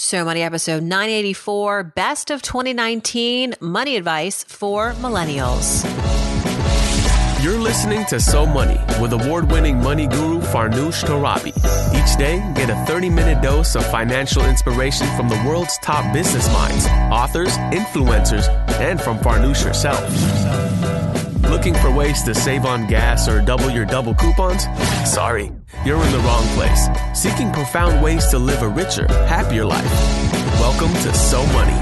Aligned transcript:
So 0.00 0.24
Money 0.24 0.42
episode 0.42 0.84
984, 0.84 1.82
best 1.82 2.30
of 2.30 2.40
2019 2.40 3.56
money 3.60 3.96
advice 3.96 4.44
for 4.44 4.92
millennials. 4.92 5.82
You're 7.42 7.58
listening 7.58 8.06
to 8.06 8.20
So 8.20 8.46
Money 8.46 8.78
with 9.00 9.12
award 9.12 9.50
winning 9.50 9.82
money 9.82 10.06
guru 10.06 10.38
Farnoosh 10.38 11.02
Torabi. 11.02 11.48
Each 11.96 12.16
day, 12.16 12.38
get 12.54 12.70
a 12.70 12.76
30 12.86 13.10
minute 13.10 13.42
dose 13.42 13.74
of 13.74 13.84
financial 13.90 14.44
inspiration 14.44 15.08
from 15.16 15.28
the 15.28 15.42
world's 15.44 15.76
top 15.78 16.12
business 16.14 16.46
minds, 16.52 16.86
authors, 17.10 17.58
influencers, 17.74 18.48
and 18.78 19.00
from 19.00 19.18
Farnoosh 19.18 19.64
herself. 19.64 20.67
Looking 21.48 21.72
for 21.72 21.90
ways 21.90 22.22
to 22.24 22.34
save 22.34 22.66
on 22.66 22.86
gas 22.86 23.26
or 23.26 23.40
double 23.40 23.70
your 23.70 23.86
double 23.86 24.14
coupons? 24.14 24.64
Sorry, 25.10 25.50
you're 25.82 26.02
in 26.04 26.12
the 26.12 26.18
wrong 26.18 26.46
place. 26.48 26.88
Seeking 27.14 27.50
profound 27.52 28.02
ways 28.04 28.26
to 28.28 28.38
live 28.38 28.60
a 28.60 28.68
richer, 28.68 29.06
happier 29.24 29.64
life. 29.64 29.90
Welcome 30.60 30.92
to 30.92 31.14
So 31.14 31.44
Money. 31.46 31.72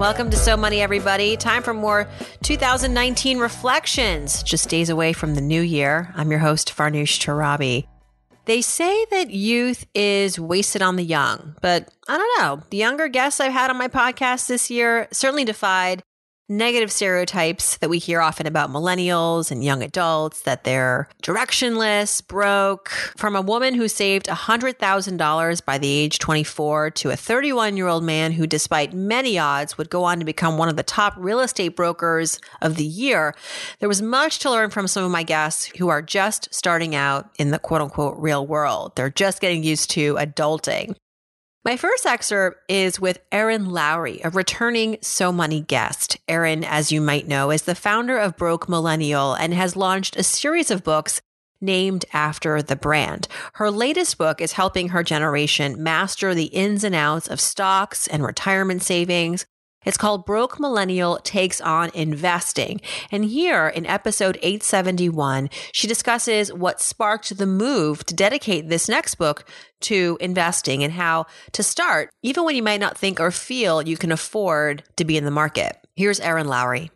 Welcome 0.00 0.30
to 0.30 0.36
So 0.38 0.56
Money, 0.56 0.80
everybody. 0.80 1.36
Time 1.36 1.62
for 1.62 1.74
more 1.74 2.08
2019 2.42 3.38
reflections. 3.38 4.42
Just 4.42 4.70
days 4.70 4.88
away 4.88 5.12
from 5.12 5.34
the 5.34 5.42
new 5.42 5.60
year. 5.60 6.10
I'm 6.16 6.30
your 6.30 6.40
host, 6.40 6.74
Farnoosh 6.74 7.20
Torabi. 7.20 7.86
They 8.46 8.62
say 8.62 9.04
that 9.10 9.28
youth 9.30 9.86
is 9.94 10.40
wasted 10.40 10.80
on 10.80 10.96
the 10.96 11.04
young, 11.04 11.54
but 11.60 11.92
I 12.08 12.16
don't 12.16 12.40
know. 12.40 12.62
The 12.70 12.78
younger 12.78 13.08
guests 13.08 13.40
I've 13.40 13.52
had 13.52 13.68
on 13.68 13.76
my 13.76 13.88
podcast 13.88 14.46
this 14.46 14.70
year 14.70 15.06
certainly 15.12 15.44
defied 15.44 16.02
negative 16.48 16.92
stereotypes 16.92 17.78
that 17.78 17.88
we 17.88 17.98
hear 17.98 18.20
often 18.20 18.46
about 18.46 18.70
millennials 18.70 19.50
and 19.50 19.64
young 19.64 19.82
adults 19.82 20.42
that 20.42 20.64
they're 20.64 21.08
directionless, 21.22 22.26
broke. 22.26 22.90
From 23.16 23.34
a 23.34 23.40
woman 23.40 23.74
who 23.74 23.88
saved 23.88 24.26
$100,000 24.26 25.64
by 25.64 25.78
the 25.78 25.88
age 25.88 26.18
24 26.18 26.90
to 26.90 27.10
a 27.10 27.16
31 27.16 27.76
year 27.76 27.88
old 27.88 28.04
man 28.04 28.32
who, 28.32 28.46
despite 28.46 28.92
many 28.92 29.38
odds, 29.38 29.78
would 29.78 29.90
go 29.90 30.04
on 30.04 30.18
to 30.18 30.24
become 30.24 30.58
one 30.58 30.68
of 30.68 30.76
the 30.76 30.82
top 30.82 31.14
real 31.16 31.40
estate 31.40 31.76
brokers 31.76 32.38
of 32.60 32.76
the 32.76 32.84
year, 32.84 33.34
there 33.78 33.88
was 33.88 34.02
much 34.02 34.38
to 34.40 34.50
learn 34.50 34.70
from 34.70 34.86
some 34.86 35.04
of 35.04 35.10
my 35.10 35.22
guests 35.22 35.66
who 35.78 35.88
are 35.88 36.02
just 36.02 36.52
starting 36.54 36.94
out 36.94 37.30
in 37.38 37.50
the 37.50 37.58
quote 37.58 37.80
unquote 37.80 38.18
real 38.18 38.46
world. 38.46 38.92
They're 38.96 39.10
just 39.10 39.40
getting 39.40 39.64
used 39.64 39.90
to 39.90 40.14
adulting. 40.14 40.94
My 41.64 41.78
first 41.78 42.04
excerpt 42.04 42.70
is 42.70 43.00
with 43.00 43.22
Erin 43.32 43.70
Lowry, 43.70 44.20
a 44.22 44.28
returning 44.28 44.98
So 45.00 45.32
Money 45.32 45.62
guest. 45.62 46.18
Erin, 46.28 46.62
as 46.62 46.92
you 46.92 47.00
might 47.00 47.26
know, 47.26 47.50
is 47.50 47.62
the 47.62 47.74
founder 47.74 48.18
of 48.18 48.36
Broke 48.36 48.68
Millennial 48.68 49.32
and 49.32 49.54
has 49.54 49.74
launched 49.74 50.14
a 50.14 50.22
series 50.22 50.70
of 50.70 50.84
books 50.84 51.22
named 51.62 52.04
after 52.12 52.60
the 52.60 52.76
brand. 52.76 53.28
Her 53.54 53.70
latest 53.70 54.18
book 54.18 54.42
is 54.42 54.52
helping 54.52 54.90
her 54.90 55.02
generation 55.02 55.82
master 55.82 56.34
the 56.34 56.44
ins 56.52 56.84
and 56.84 56.94
outs 56.94 57.28
of 57.28 57.40
stocks 57.40 58.06
and 58.08 58.22
retirement 58.22 58.82
savings, 58.82 59.46
it's 59.84 59.96
called 59.96 60.26
Broke 60.26 60.58
Millennial 60.60 61.18
Takes 61.18 61.60
on 61.60 61.90
Investing. 61.94 62.80
And 63.10 63.24
here 63.24 63.68
in 63.68 63.86
episode 63.86 64.36
871, 64.42 65.50
she 65.72 65.86
discusses 65.86 66.52
what 66.52 66.80
sparked 66.80 67.36
the 67.36 67.46
move 67.46 68.04
to 68.06 68.14
dedicate 68.14 68.68
this 68.68 68.88
next 68.88 69.16
book 69.16 69.48
to 69.82 70.16
investing 70.20 70.82
and 70.82 70.92
how 70.92 71.26
to 71.52 71.62
start, 71.62 72.10
even 72.22 72.44
when 72.44 72.56
you 72.56 72.62
might 72.62 72.80
not 72.80 72.98
think 72.98 73.20
or 73.20 73.30
feel 73.30 73.82
you 73.82 73.96
can 73.96 74.12
afford 74.12 74.82
to 74.96 75.04
be 75.04 75.16
in 75.16 75.24
the 75.24 75.30
market. 75.30 75.76
Here's 75.96 76.20
Erin 76.20 76.48
Lowry. 76.48 76.90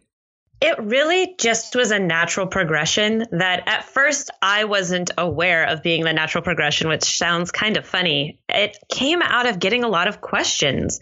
It 0.60 0.76
really 0.80 1.36
just 1.38 1.76
was 1.76 1.92
a 1.92 2.00
natural 2.00 2.48
progression 2.48 3.24
that 3.30 3.62
at 3.68 3.84
first 3.84 4.28
I 4.42 4.64
wasn't 4.64 5.12
aware 5.16 5.64
of 5.64 5.84
being 5.84 6.02
the 6.02 6.12
natural 6.12 6.42
progression, 6.42 6.88
which 6.88 7.04
sounds 7.16 7.52
kind 7.52 7.76
of 7.76 7.86
funny. 7.86 8.40
It 8.48 8.76
came 8.90 9.22
out 9.22 9.46
of 9.46 9.60
getting 9.60 9.84
a 9.84 9.88
lot 9.88 10.08
of 10.08 10.20
questions 10.20 10.98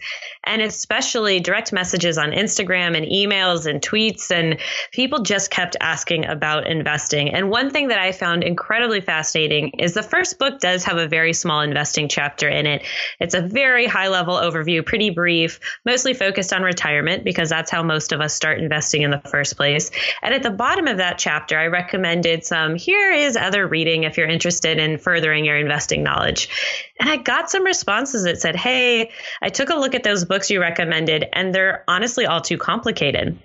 and 0.47 0.61
especially 0.61 1.39
direct 1.39 1.73
messages 1.73 2.17
on 2.17 2.31
Instagram 2.31 2.95
and 2.95 3.05
emails 3.05 3.65
and 3.65 3.81
tweets. 3.81 4.31
And 4.31 4.59
people 4.91 5.21
just 5.21 5.51
kept 5.51 5.75
asking 5.81 6.25
about 6.25 6.67
investing. 6.67 7.29
And 7.29 7.49
one 7.49 7.69
thing 7.69 7.89
that 7.89 7.99
I 7.99 8.11
found 8.11 8.43
incredibly 8.43 9.01
fascinating 9.01 9.69
is 9.79 9.93
the 9.93 10.03
first 10.03 10.39
book 10.39 10.59
does 10.59 10.83
have 10.85 10.97
a 10.97 11.07
very 11.07 11.33
small 11.33 11.61
investing 11.61 12.07
chapter 12.07 12.47
in 12.47 12.65
it. 12.65 12.83
It's 13.19 13.33
a 13.33 13.41
very 13.41 13.85
high 13.85 14.07
level 14.07 14.35
overview, 14.35 14.85
pretty 14.85 15.09
brief, 15.09 15.59
mostly 15.85 16.13
focused 16.13 16.53
on 16.53 16.63
retirement 16.63 17.23
because 17.23 17.49
that's 17.49 17.69
how 17.69 17.83
most 17.83 18.11
of 18.11 18.21
us 18.21 18.33
start 18.33 18.59
investing 18.59 19.01
in 19.01 19.11
the 19.11 19.19
first 19.19 19.57
place. 19.57 19.91
And 20.21 20.33
at 20.33 20.43
the 20.43 20.49
bottom 20.51 20.87
of 20.87 20.97
that 20.97 21.17
chapter, 21.17 21.57
I 21.57 21.67
recommended 21.67 22.45
some 22.45 22.75
here 22.75 23.11
is 23.11 23.35
other 23.35 23.67
reading 23.67 24.03
if 24.03 24.17
you're 24.17 24.27
interested 24.27 24.79
in 24.79 24.97
furthering 24.97 25.45
your 25.45 25.57
investing 25.57 26.03
knowledge. 26.03 26.49
And 26.99 27.09
I 27.09 27.17
got 27.17 27.49
some 27.49 27.63
responses 27.63 28.23
that 28.23 28.41
said, 28.41 28.55
Hey, 28.55 29.11
I 29.41 29.49
took 29.49 29.69
a 29.69 29.75
look 29.75 29.95
at 29.95 30.03
those 30.03 30.25
books 30.25 30.49
you 30.49 30.59
recommended, 30.59 31.25
and 31.31 31.53
they're 31.53 31.83
honestly 31.87 32.25
all 32.25 32.41
too 32.41 32.57
complicated. 32.57 33.39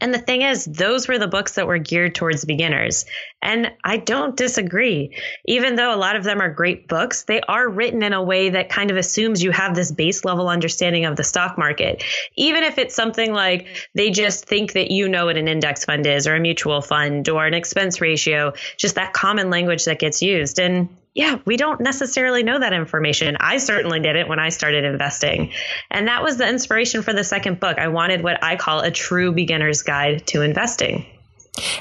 And 0.00 0.12
the 0.12 0.18
thing 0.18 0.42
is, 0.42 0.64
those 0.64 1.06
were 1.06 1.18
the 1.18 1.28
books 1.28 1.54
that 1.54 1.66
were 1.66 1.78
geared 1.78 2.14
towards 2.14 2.44
beginners. 2.44 3.04
And 3.42 3.70
I 3.84 3.98
don't 3.98 4.36
disagree. 4.36 5.16
Even 5.44 5.76
though 5.76 5.94
a 5.94 5.96
lot 5.96 6.16
of 6.16 6.24
them 6.24 6.40
are 6.40 6.52
great 6.52 6.88
books, 6.88 7.24
they 7.24 7.40
are 7.42 7.68
written 7.68 8.02
in 8.02 8.12
a 8.12 8.22
way 8.22 8.50
that 8.50 8.70
kind 8.70 8.90
of 8.90 8.96
assumes 8.96 9.42
you 9.42 9.50
have 9.50 9.74
this 9.74 9.92
base 9.92 10.24
level 10.24 10.48
understanding 10.48 11.04
of 11.04 11.16
the 11.16 11.24
stock 11.24 11.58
market. 11.58 12.02
Even 12.36 12.64
if 12.64 12.78
it's 12.78 12.94
something 12.94 13.32
like 13.32 13.66
they 13.94 14.10
just 14.10 14.46
think 14.46 14.72
that 14.72 14.90
you 14.90 15.08
know 15.08 15.26
what 15.26 15.36
an 15.36 15.46
index 15.46 15.84
fund 15.84 16.06
is 16.06 16.26
or 16.26 16.34
a 16.34 16.40
mutual 16.40 16.80
fund 16.80 17.28
or 17.28 17.46
an 17.46 17.54
expense 17.54 18.00
ratio, 18.00 18.54
just 18.76 18.94
that 18.94 19.12
common 19.12 19.50
language 19.50 19.84
that 19.84 19.98
gets 19.98 20.22
used. 20.22 20.58
And 20.58 20.88
yeah, 21.14 21.38
we 21.44 21.56
don't 21.58 21.80
necessarily 21.80 22.42
know 22.42 22.58
that 22.58 22.72
information. 22.72 23.36
I 23.38 23.58
certainly 23.58 24.00
didn't 24.00 24.28
when 24.28 24.38
I 24.38 24.48
started 24.48 24.84
investing. 24.84 25.52
And 25.90 26.08
that 26.08 26.22
was 26.22 26.38
the 26.38 26.48
inspiration 26.48 27.02
for 27.02 27.12
the 27.12 27.24
second 27.24 27.60
book. 27.60 27.78
I 27.78 27.88
wanted 27.88 28.22
what 28.22 28.42
I 28.42 28.56
call 28.56 28.80
a 28.80 28.90
true 28.90 29.32
beginner's 29.32 29.82
guide 29.82 30.26
to 30.28 30.40
investing. 30.40 31.04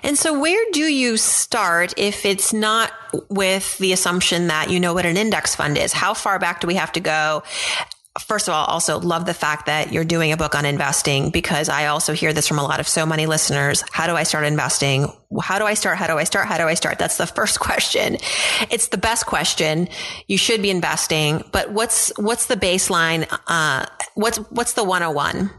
And 0.04 0.18
so, 0.18 0.38
where 0.38 0.62
do 0.74 0.82
you 0.82 1.16
start 1.16 1.94
if 1.96 2.26
it's 2.26 2.52
not 2.52 2.92
with 3.30 3.78
the 3.78 3.94
assumption 3.94 4.48
that 4.48 4.70
you 4.70 4.82
know 4.82 4.94
what 4.94 5.06
an 5.06 5.16
index 5.16 5.56
fund 5.56 5.78
is? 5.78 5.94
How 5.94 6.14
far 6.14 6.38
back 6.38 6.60
do 6.60 6.68
we 6.68 6.76
have 6.76 6.92
to 6.92 7.00
go? 7.00 7.44
First 8.20 8.50
of 8.50 8.54
all, 8.54 8.66
also 8.66 9.00
love 9.00 9.26
the 9.26 9.34
fact 9.34 9.68
that 9.68 9.94
you're 9.94 10.04
doing 10.04 10.34
a 10.34 10.38
book 10.38 10.54
on 10.54 10.66
investing 10.66 11.30
because 11.30 11.70
I 11.70 11.86
also 11.86 12.12
hear 12.12 12.34
this 12.34 12.46
from 12.46 12.60
a 12.60 12.64
lot 12.64 12.82
of 12.82 12.88
so 12.88 13.06
many 13.06 13.26
listeners. 13.26 13.86
How 13.90 14.06
do 14.06 14.16
I 14.16 14.24
start 14.24 14.44
investing? 14.44 15.08
How 15.42 15.60
do 15.60 15.66
I 15.66 15.76
start? 15.76 15.98
How 15.98 16.08
do 16.08 16.18
I 16.18 16.26
start? 16.26 16.48
How 16.48 16.58
do 16.58 16.66
I 16.66 16.74
start? 16.74 17.00
That's 17.00 17.16
the 17.16 17.26
first 17.38 17.62
question. 17.62 18.18
It's 18.70 18.90
the 18.90 18.98
best 18.98 19.28
question. 19.28 19.88
You 20.28 20.38
should 20.38 20.62
be 20.62 20.70
investing, 20.70 21.46
but 21.54 21.72
what's, 21.72 22.12
what's 22.18 22.48
the 22.48 22.58
baseline? 22.58 23.26
Uh, 23.48 23.86
what's, 24.16 24.40
what's 24.50 24.74
the 24.74 24.84
101? 24.84 25.50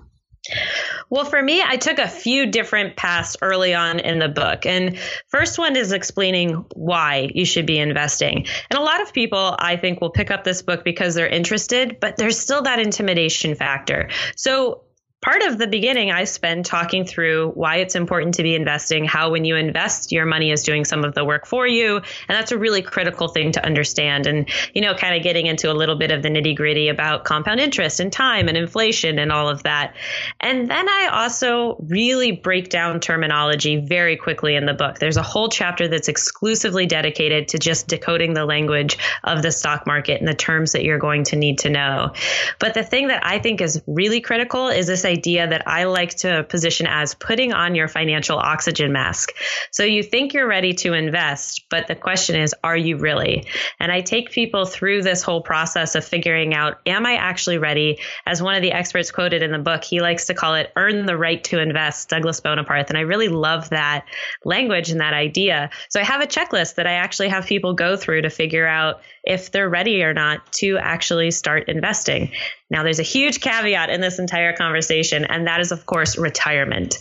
Well, 1.08 1.25
for 1.25 1.41
me, 1.41 1.62
I 1.62 1.76
took 1.76 1.98
a 1.98 2.08
few 2.08 2.47
different 2.47 2.97
paths 2.97 3.36
early 3.42 3.75
on 3.75 4.00
in 4.00 4.19
the 4.19 4.28
book. 4.28 4.66
And 4.66 4.98
first 5.28 5.58
one 5.58 5.76
is 5.76 5.92
explaining 5.92 6.64
why 6.75 7.30
you 7.34 7.44
should 7.44 7.66
be 7.66 7.78
investing. 7.78 8.47
And 8.70 8.78
a 8.78 8.82
lot 8.82 9.02
of 9.02 9.12
people, 9.12 9.54
I 9.58 9.76
think, 9.76 10.00
will 10.00 10.10
pick 10.10 10.31
up 10.31 10.42
this 10.44 10.62
book 10.62 10.84
because 10.84 11.14
they're 11.14 11.28
interested, 11.28 11.98
but 12.00 12.16
there's 12.16 12.38
still 12.38 12.62
that 12.62 12.81
intimidation 12.81 13.54
factor. 13.54 14.08
So 14.36 14.82
part 15.22 15.41
of 15.43 15.56
the 15.56 15.69
beginning 15.69 16.10
I 16.10 16.25
spend 16.25 16.66
talking 16.66 17.05
through 17.05 17.53
why 17.53 17.77
it's 17.77 17.94
important 17.94 18.34
to 18.34 18.43
be 18.43 18.56
investing, 18.56 19.05
how 19.05 19.31
when 19.31 19.44
you 19.44 19.55
invest, 19.55 20.10
your 20.10 20.27
money 20.27 20.50
is 20.50 20.65
doing 20.65 20.84
some 20.84 21.05
of 21.05 21.15
the 21.15 21.25
work 21.25 21.47
for 21.47 21.65
you. 21.65 21.97
And 21.97 22.05
that's 22.28 22.50
a 22.50 22.59
really 22.59 22.83
critical 22.83 23.28
thing 23.28 23.53
to 23.53 23.65
understand. 23.65 24.27
And, 24.27 24.49
you 24.75 24.82
know, 24.82 24.94
kind 24.94 25.15
of 25.15 25.22
getting 25.22 25.47
into 25.47 25.71
a 25.71 25.75
little 25.75 25.94
bit 25.94 26.11
of 26.11 26.22
the 26.22 26.28
nitty 26.28 26.56
gritty 26.56 26.88
about 26.88 27.25
compound 27.25 27.61
interest 27.61 28.00
and 28.00 28.12
time 28.12 28.49
and 28.49 28.56
inflation 28.56 29.21
and 29.21 29.31
all 29.31 29.49
of 29.49 29.62
that. 29.62 29.94
And 30.41 30.69
then 30.69 30.88
I 30.88 31.09
also 31.12 31.77
really 31.87 32.32
break 32.32 32.69
down 32.69 32.99
terminology 32.99 33.77
very 33.77 34.16
quickly 34.16 34.56
in 34.56 34.66
the 34.66 34.75
book. 34.75 34.99
There's 34.99 35.16
a 35.16 35.22
whole 35.22 35.49
chapter 35.49 35.87
that's 35.87 36.09
exclusively 36.09 36.87
dedicated 36.87 37.47
to 37.49 37.59
just 37.61 37.87
decoding 37.87 38.34
the 38.34 38.44
language 38.44 38.99
of 39.22 39.43
the 39.43 39.53
stock 39.53 39.87
market 39.87 40.19
and 40.19 40.27
the 40.27 40.34
terms 40.34 40.72
that 40.72 40.82
you're 40.82 40.99
going 40.99 41.22
to 41.25 41.37
need 41.37 41.59
to 41.59 41.71
know. 41.71 42.12
But 42.59 42.75
the 42.75 42.82
thing 42.82 43.06
that 43.06 43.25
I 43.25 43.38
think 43.38 43.61
is 43.61 43.81
really 43.87 44.20
critical 44.20 44.67
is 44.67 44.88
this 44.88 45.05
idea 45.12 45.47
that 45.47 45.69
I 45.69 45.85
like 45.85 46.14
to 46.17 46.44
position 46.44 46.87
as 46.87 47.14
putting 47.14 47.53
on 47.53 47.75
your 47.75 47.88
financial 47.88 48.38
oxygen 48.38 48.93
mask. 48.93 49.32
So 49.70 49.85
you 49.85 50.03
think 50.03 50.32
you're 50.32 50.49
ready 50.49 50.73
to 50.75 50.93
invest, 50.93 51.67
but 51.69 51.87
the 51.87 51.94
question 51.94 52.37
is, 52.37 52.55
are 52.64 52.76
you 52.76 52.97
really? 52.97 53.47
And 53.79 53.93
I 53.93 54.00
take 54.00 54.31
people 54.31 54.64
through 54.64 55.03
this 55.03 55.23
whole 55.23 55.43
process 55.43 55.94
of 55.94 56.05
figuring 56.05 56.55
out, 56.55 56.81
am 56.87 57.06
I 57.06 57.14
actually 57.14 57.59
ready? 57.59 57.99
As 58.26 58.43
one 58.43 58.55
of 58.55 58.62
the 58.62 58.73
experts 58.73 59.11
quoted 59.11 59.43
in 59.43 59.53
the 59.53 59.59
book, 59.59 59.85
he 59.85 60.00
likes 60.00 60.26
to 60.26 60.35
call 60.35 60.55
it 60.55 60.73
earn 60.76 61.06
the 61.06 61.17
right 61.17 61.43
to 61.44 61.61
invest, 61.61 62.08
Douglas 62.08 62.41
Boneparth. 62.41 62.88
And 62.88 62.99
I 62.99 63.03
really 63.03 63.29
love 63.29 63.70
that 63.70 64.06
language 64.44 64.91
and 64.91 65.00
that 65.00 65.15
idea. 65.15 65.70
So 65.88 66.00
I 66.00 66.05
have 66.05 66.23
a 66.23 66.26
checklist 66.26 66.76
that 66.76 66.87
I 66.87 66.93
actually 66.93 67.29
have 67.29 67.47
people 67.47 67.75
go 67.75 67.97
through 67.97 68.23
to 68.23 68.31
figure 68.31 68.67
out 68.67 69.00
if 69.25 69.53
they're 69.53 69.69
ready 69.69 70.03
or 70.03 70.12
not 70.12 70.50
to 70.53 70.79
actually 70.79 71.31
start 71.31 71.69
investing. 71.69 72.32
Now, 72.72 72.82
there's 72.82 72.98
a 72.98 73.04
huge 73.04 73.40
caveat 73.40 73.90
in 73.90 74.00
this 74.00 74.19
entire 74.19 74.54
conversation, 74.54 75.26
and 75.26 75.46
that 75.46 75.60
is, 75.60 75.72
of 75.72 75.84
course, 75.84 76.16
retirement. 76.16 76.98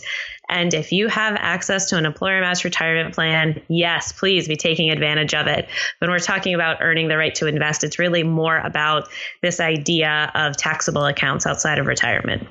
And 0.50 0.74
if 0.74 0.92
you 0.92 1.08
have 1.08 1.34
access 1.38 1.88
to 1.88 1.96
an 1.96 2.04
employer 2.04 2.42
matched 2.42 2.64
retirement 2.64 3.14
plan, 3.14 3.62
yes, 3.68 4.12
please 4.12 4.46
be 4.46 4.56
taking 4.56 4.90
advantage 4.90 5.32
of 5.32 5.46
it. 5.46 5.66
When 5.98 6.10
we're 6.10 6.18
talking 6.18 6.54
about 6.54 6.82
earning 6.82 7.08
the 7.08 7.16
right 7.16 7.34
to 7.36 7.46
invest, 7.46 7.84
it's 7.84 7.98
really 7.98 8.22
more 8.22 8.58
about 8.58 9.08
this 9.40 9.60
idea 9.60 10.30
of 10.34 10.58
taxable 10.58 11.06
accounts 11.06 11.46
outside 11.46 11.78
of 11.78 11.86
retirement. 11.86 12.46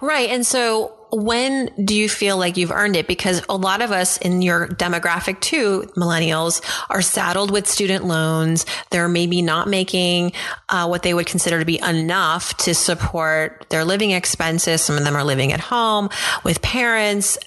Right. 0.00 0.30
And 0.30 0.46
so 0.46 0.94
when 1.10 1.70
do 1.82 1.94
you 1.94 2.08
feel 2.08 2.36
like 2.36 2.56
you've 2.56 2.70
earned 2.70 2.96
it? 2.96 3.06
Because 3.06 3.42
a 3.48 3.56
lot 3.56 3.80
of 3.80 3.92
us 3.92 4.18
in 4.18 4.42
your 4.42 4.68
demographic 4.68 5.40
too, 5.40 5.90
millennials, 5.96 6.62
are 6.90 7.02
saddled 7.02 7.50
with 7.50 7.66
student 7.66 8.04
loans. 8.04 8.66
They're 8.90 9.08
maybe 9.08 9.42
not 9.42 9.68
making 9.68 10.32
uh, 10.68 10.86
what 10.86 11.02
they 11.02 11.14
would 11.14 11.26
consider 11.26 11.58
to 11.58 11.64
be 11.64 11.80
enough 11.80 12.56
to 12.58 12.74
support 12.74 13.66
their 13.70 13.84
living 13.84 14.10
expenses. 14.10 14.82
Some 14.82 14.96
of 14.96 15.04
them 15.04 15.16
are 15.16 15.24
living 15.24 15.52
at 15.52 15.60
home 15.60 16.10
with 16.44 16.62
parents 16.62 17.38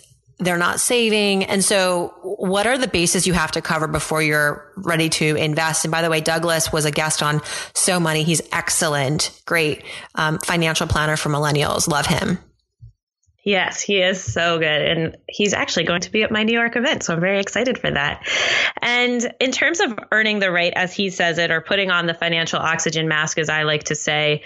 they're 0.42 0.58
not 0.58 0.80
saving. 0.80 1.44
And 1.46 1.64
so 1.64 2.14
what 2.24 2.68
are 2.68 2.78
the 2.78 2.88
bases 2.88 3.28
you 3.28 3.34
have 3.34 3.52
to 3.52 3.62
cover 3.62 3.88
before 3.88 4.22
you're 4.22 4.74
ready 4.76 5.08
to 5.10 5.36
invest? 5.36 5.86
And 5.86 5.92
by 5.92 6.02
the 6.02 6.10
way, 6.10 6.20
Douglas 6.20 6.74
was 6.74 6.86
a 6.86 6.92
guest 6.92 7.24
on 7.24 7.42
So 7.74 8.00
Money. 8.00 8.24
He's 8.24 8.42
excellent, 8.52 9.40
great 9.46 9.84
um, 10.16 10.40
financial 10.40 10.88
planner 10.88 11.16
for 11.16 11.30
millennials. 11.30 11.88
Love 11.88 12.08
him. 12.08 12.40
Yes, 13.44 13.82
he 13.82 14.02
is 14.02 14.24
so 14.24 14.60
good. 14.60 14.82
And 14.82 15.18
he's 15.28 15.54
actually 15.54 15.86
going 15.86 16.02
to 16.02 16.12
be 16.12 16.24
at 16.24 16.32
my 16.32 16.44
New 16.44 16.54
York 16.54 16.76
event. 16.76 17.04
So 17.04 17.14
I'm 17.14 17.22
very 17.22 17.40
excited 17.40 17.78
for 17.78 17.90
that. 17.90 18.28
And 18.82 19.34
in 19.40 19.52
terms 19.52 19.80
of 19.80 19.98
earning 20.12 20.40
the 20.40 20.52
right, 20.52 20.74
as 20.76 20.94
he 20.94 21.10
says 21.10 21.40
it, 21.40 21.50
or 21.50 21.62
putting 21.62 21.90
on 21.90 22.06
the 22.06 22.14
financial 22.14 22.60
oxygen 22.60 23.08
mask, 23.08 23.40
as 23.40 23.50
I 23.50 23.64
like 23.64 23.86
to 23.86 23.96
say, 23.96 24.44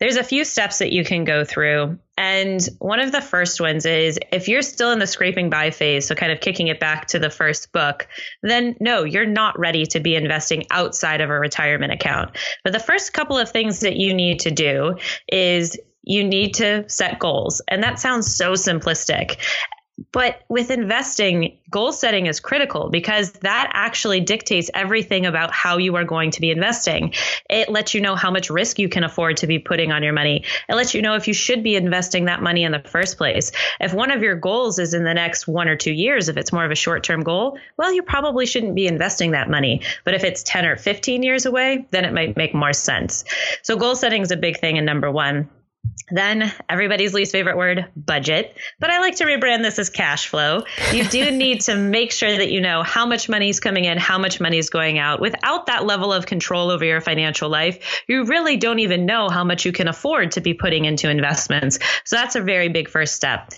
there's 0.00 0.16
a 0.16 0.24
few 0.24 0.44
steps 0.44 0.78
that 0.78 0.92
you 0.92 1.04
can 1.04 1.24
go 1.24 1.44
through. 1.44 1.98
And 2.16 2.66
one 2.78 3.00
of 3.00 3.12
the 3.12 3.20
first 3.20 3.60
ones 3.60 3.86
is 3.86 4.18
if 4.32 4.48
you're 4.48 4.62
still 4.62 4.92
in 4.92 4.98
the 4.98 5.06
scraping 5.06 5.50
by 5.50 5.70
phase, 5.70 6.06
so 6.06 6.14
kind 6.14 6.32
of 6.32 6.40
kicking 6.40 6.68
it 6.68 6.80
back 6.80 7.06
to 7.08 7.18
the 7.18 7.30
first 7.30 7.72
book, 7.72 8.08
then 8.42 8.76
no, 8.80 9.04
you're 9.04 9.26
not 9.26 9.58
ready 9.58 9.86
to 9.86 10.00
be 10.00 10.14
investing 10.14 10.64
outside 10.70 11.20
of 11.20 11.30
a 11.30 11.38
retirement 11.38 11.92
account. 11.92 12.36
But 12.64 12.72
the 12.72 12.80
first 12.80 13.12
couple 13.12 13.38
of 13.38 13.50
things 13.50 13.80
that 13.80 13.96
you 13.96 14.12
need 14.14 14.40
to 14.40 14.50
do 14.50 14.96
is 15.28 15.78
you 16.02 16.24
need 16.24 16.54
to 16.54 16.88
set 16.88 17.18
goals. 17.18 17.60
And 17.68 17.82
that 17.82 18.00
sounds 18.00 18.34
so 18.34 18.52
simplistic. 18.52 19.36
But 20.12 20.42
with 20.48 20.70
investing, 20.70 21.58
goal 21.70 21.92
setting 21.92 22.26
is 22.26 22.40
critical 22.40 22.88
because 22.88 23.32
that 23.32 23.70
actually 23.72 24.20
dictates 24.20 24.70
everything 24.74 25.26
about 25.26 25.52
how 25.52 25.78
you 25.78 25.94
are 25.96 26.04
going 26.04 26.30
to 26.32 26.40
be 26.40 26.50
investing. 26.50 27.14
It 27.48 27.68
lets 27.68 27.94
you 27.94 28.00
know 28.00 28.16
how 28.16 28.30
much 28.30 28.50
risk 28.50 28.78
you 28.78 28.88
can 28.88 29.04
afford 29.04 29.36
to 29.38 29.46
be 29.46 29.58
putting 29.58 29.92
on 29.92 30.02
your 30.02 30.12
money. 30.12 30.44
It 30.68 30.74
lets 30.74 30.94
you 30.94 31.02
know 31.02 31.14
if 31.14 31.28
you 31.28 31.34
should 31.34 31.62
be 31.62 31.76
investing 31.76 32.24
that 32.24 32.42
money 32.42 32.64
in 32.64 32.72
the 32.72 32.80
first 32.80 33.18
place. 33.18 33.52
If 33.78 33.92
one 33.92 34.10
of 34.10 34.22
your 34.22 34.36
goals 34.36 34.78
is 34.78 34.94
in 34.94 35.04
the 35.04 35.14
next 35.14 35.46
one 35.46 35.68
or 35.68 35.76
two 35.76 35.92
years, 35.92 36.28
if 36.28 36.36
it's 36.36 36.52
more 36.52 36.64
of 36.64 36.70
a 36.70 36.76
short 36.76 37.04
term 37.04 37.22
goal, 37.22 37.58
well, 37.76 37.92
you 37.92 38.02
probably 38.02 38.46
shouldn't 38.46 38.74
be 38.74 38.86
investing 38.86 39.32
that 39.32 39.50
money. 39.50 39.82
But 40.04 40.14
if 40.14 40.24
it's 40.24 40.42
10 40.42 40.64
or 40.64 40.76
15 40.76 41.22
years 41.22 41.46
away, 41.46 41.86
then 41.90 42.04
it 42.04 42.12
might 42.12 42.36
make 42.36 42.54
more 42.54 42.72
sense. 42.72 43.24
So 43.62 43.76
goal 43.76 43.96
setting 43.96 44.22
is 44.22 44.30
a 44.30 44.36
big 44.36 44.58
thing 44.58 44.76
in 44.76 44.84
number 44.84 45.10
one. 45.10 45.48
Then 46.10 46.52
everybody's 46.68 47.14
least 47.14 47.32
favorite 47.32 47.56
word, 47.56 47.86
budget. 47.94 48.56
But 48.80 48.90
I 48.90 48.98
like 48.98 49.16
to 49.16 49.24
rebrand 49.24 49.62
this 49.62 49.78
as 49.78 49.90
cash 49.90 50.26
flow. 50.26 50.64
You 50.92 51.04
do 51.04 51.30
need 51.36 51.62
to 51.62 51.76
make 51.76 52.12
sure 52.12 52.36
that 52.36 52.50
you 52.50 52.60
know 52.60 52.82
how 52.82 53.06
much 53.06 53.28
money 53.28 53.48
is 53.48 53.60
coming 53.60 53.84
in, 53.84 53.96
how 53.98 54.18
much 54.18 54.40
money 54.40 54.58
is 54.58 54.70
going 54.70 54.98
out. 54.98 55.20
Without 55.20 55.66
that 55.66 55.86
level 55.86 56.12
of 56.12 56.26
control 56.26 56.70
over 56.70 56.84
your 56.84 57.00
financial 57.00 57.48
life, 57.48 58.02
you 58.08 58.24
really 58.24 58.56
don't 58.56 58.80
even 58.80 59.06
know 59.06 59.28
how 59.28 59.44
much 59.44 59.64
you 59.64 59.72
can 59.72 59.88
afford 59.88 60.32
to 60.32 60.40
be 60.40 60.54
putting 60.54 60.84
into 60.84 61.08
investments. 61.08 61.78
So 62.04 62.16
that's 62.16 62.34
a 62.34 62.40
very 62.40 62.68
big 62.68 62.88
first 62.88 63.14
step. 63.14 63.50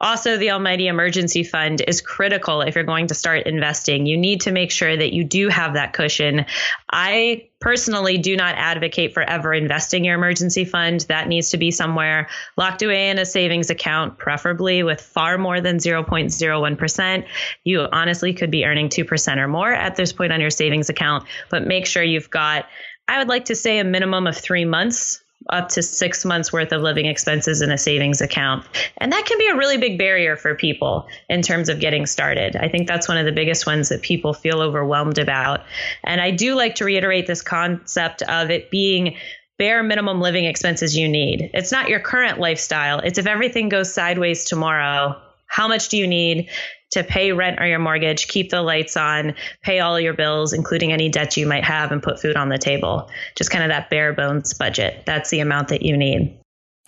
Also, 0.00 0.36
the 0.36 0.50
Almighty 0.50 0.86
Emergency 0.86 1.42
Fund 1.42 1.82
is 1.86 2.00
critical 2.00 2.60
if 2.60 2.74
you're 2.74 2.84
going 2.84 3.08
to 3.08 3.14
start 3.14 3.46
investing. 3.46 4.06
You 4.06 4.16
need 4.16 4.42
to 4.42 4.52
make 4.52 4.70
sure 4.70 4.96
that 4.96 5.12
you 5.12 5.24
do 5.24 5.48
have 5.48 5.74
that 5.74 5.92
cushion. 5.92 6.46
I 6.90 7.48
personally 7.60 8.18
do 8.18 8.36
not 8.36 8.54
advocate 8.56 9.12
for 9.12 9.22
ever 9.22 9.52
investing 9.52 10.04
your 10.04 10.14
emergency 10.14 10.64
fund. 10.64 11.00
That 11.08 11.26
needs 11.26 11.50
to 11.50 11.56
be 11.56 11.72
somewhere 11.72 12.28
locked 12.56 12.82
away 12.82 13.10
in 13.10 13.18
a 13.18 13.26
savings 13.26 13.70
account, 13.70 14.18
preferably 14.18 14.84
with 14.84 15.00
far 15.00 15.36
more 15.36 15.60
than 15.60 15.78
0.01%. 15.78 17.26
You 17.64 17.80
honestly 17.90 18.34
could 18.34 18.52
be 18.52 18.64
earning 18.64 18.88
2% 18.90 19.36
or 19.38 19.48
more 19.48 19.72
at 19.72 19.96
this 19.96 20.12
point 20.12 20.32
on 20.32 20.40
your 20.40 20.50
savings 20.50 20.88
account, 20.88 21.26
but 21.50 21.66
make 21.66 21.86
sure 21.86 22.02
you've 22.02 22.30
got 22.30 22.66
I 23.08 23.18
would 23.18 23.28
like 23.28 23.46
to 23.46 23.54
say 23.54 23.78
a 23.78 23.84
minimum 23.84 24.26
of 24.26 24.36
three 24.36 24.66
months 24.66 25.22
up 25.48 25.68
to 25.70 25.82
six 25.82 26.24
months 26.24 26.52
worth 26.52 26.72
of 26.72 26.82
living 26.82 27.06
expenses 27.06 27.62
in 27.62 27.70
a 27.70 27.78
savings 27.78 28.20
account. 28.20 28.66
And 28.98 29.12
that 29.12 29.24
can 29.26 29.38
be 29.38 29.48
a 29.48 29.56
really 29.56 29.78
big 29.78 29.98
barrier 29.98 30.36
for 30.36 30.54
people 30.54 31.06
in 31.28 31.42
terms 31.42 31.68
of 31.68 31.80
getting 31.80 32.06
started. 32.06 32.56
I 32.56 32.68
think 32.68 32.86
that's 32.86 33.08
one 33.08 33.18
of 33.18 33.26
the 33.26 33.32
biggest 33.32 33.66
ones 33.66 33.88
that 33.88 34.02
people 34.02 34.34
feel 34.34 34.60
overwhelmed 34.60 35.18
about. 35.18 35.60
And 36.04 36.20
I 36.20 36.30
do 36.30 36.54
like 36.54 36.74
to 36.76 36.84
reiterate 36.84 37.26
this 37.26 37.42
concept 37.42 38.22
of 38.22 38.50
it 38.50 38.70
being 38.70 39.16
bare 39.58 39.82
minimum 39.82 40.20
living 40.20 40.44
expenses 40.44 40.96
you 40.96 41.08
need. 41.08 41.50
It's 41.52 41.72
not 41.72 41.88
your 41.88 42.00
current 42.00 42.38
lifestyle. 42.38 43.00
It's 43.00 43.18
if 43.18 43.26
everything 43.26 43.68
goes 43.68 43.92
sideways 43.92 44.44
tomorrow, 44.44 45.20
how 45.46 45.66
much 45.66 45.88
do 45.88 45.96
you 45.96 46.06
need? 46.06 46.48
To 46.90 47.04
pay 47.04 47.32
rent 47.32 47.60
or 47.60 47.66
your 47.66 47.78
mortgage, 47.78 48.28
keep 48.28 48.50
the 48.50 48.62
lights 48.62 48.96
on, 48.96 49.34
pay 49.62 49.80
all 49.80 49.98
your 50.00 50.14
bills, 50.14 50.52
including 50.52 50.92
any 50.92 51.08
debts 51.08 51.36
you 51.36 51.46
might 51.46 51.64
have, 51.64 51.92
and 51.92 52.02
put 52.02 52.20
food 52.20 52.36
on 52.36 52.48
the 52.48 52.58
table. 52.58 53.10
Just 53.36 53.50
kind 53.50 53.64
of 53.64 53.68
that 53.68 53.90
bare 53.90 54.12
bones 54.12 54.54
budget. 54.54 55.02
That's 55.06 55.30
the 55.30 55.40
amount 55.40 55.68
that 55.68 55.82
you 55.82 55.96
need. 55.96 56.38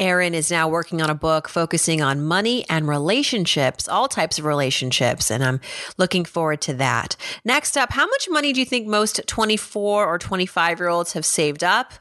Erin 0.01 0.33
is 0.35 0.51
now 0.51 0.67
working 0.67 1.03
on 1.03 1.11
a 1.11 1.15
book 1.15 1.47
focusing 1.47 2.01
on 2.01 2.25
money 2.25 2.65
and 2.71 2.89
relationships, 2.89 3.87
all 3.87 4.09
types 4.09 4.39
of 4.39 4.47
relationships, 4.47 5.31
and 5.31 5.45
I'm 5.45 5.61
looking 5.99 6.25
forward 6.25 6.63
to 6.63 6.75
that. 6.75 7.17
Next 7.45 7.77
up, 7.77 7.93
how 7.93 8.07
much 8.07 8.27
money 8.31 8.55
do 8.55 8.61
you 8.61 8.67
think 8.67 8.87
most 8.87 9.21
24 9.27 10.07
or 10.07 10.19
25 10.19 10.79
year 10.79 10.89
olds 10.89 11.13
have 11.13 11.27
saved 11.27 11.63
up? 11.63 11.93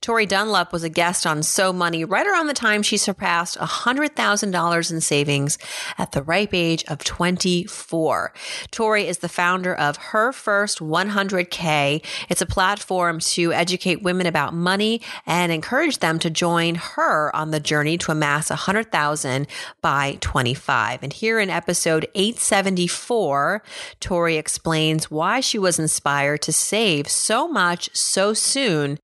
Tori 0.00 0.26
Dunlap 0.26 0.72
was 0.72 0.84
a 0.84 0.88
guest 0.88 1.26
on 1.26 1.42
So 1.42 1.72
Money 1.72 2.04
right 2.04 2.26
around 2.26 2.46
the 2.46 2.54
time 2.54 2.82
she 2.82 2.96
surpassed 2.96 3.58
$100,000 3.58 4.90
in 4.90 5.00
savings 5.00 5.58
at 5.98 6.12
the 6.12 6.22
ripe 6.22 6.54
age 6.54 6.84
of 6.88 7.04
24. 7.04 8.32
Tori 8.70 9.06
is 9.06 9.18
the 9.18 9.28
founder 9.28 9.74
of 9.74 9.96
Her 9.96 10.32
First 10.32 10.78
100K. 10.78 12.04
It's 12.28 12.42
a 12.42 12.46
platform 12.46 13.18
to 13.20 13.52
educate 13.52 14.02
women 14.02 14.26
about 14.26 14.54
money 14.54 15.00
and 15.26 15.50
encourage 15.50 15.98
them 15.98 16.18
to 16.20 16.30
join 16.30 16.76
her 16.76 17.34
on 17.34 17.50
the 17.50 17.60
journey 17.60 17.98
to 17.98 18.12
amass 18.12 18.50
100,000 18.50 19.46
by 19.82 20.18
25. 20.20 21.02
And 21.02 21.12
here 21.12 21.38
in 21.40 21.50
episode 21.50 22.06
874, 22.14 23.62
Tori 24.00 24.36
explains 24.36 25.10
why 25.10 25.40
she 25.40 25.58
was 25.58 25.78
inspired 25.78 26.42
to 26.42 26.52
save 26.52 27.08
so 27.08 27.48
much 27.48 27.90
so 27.94 28.32
soon 28.32 28.98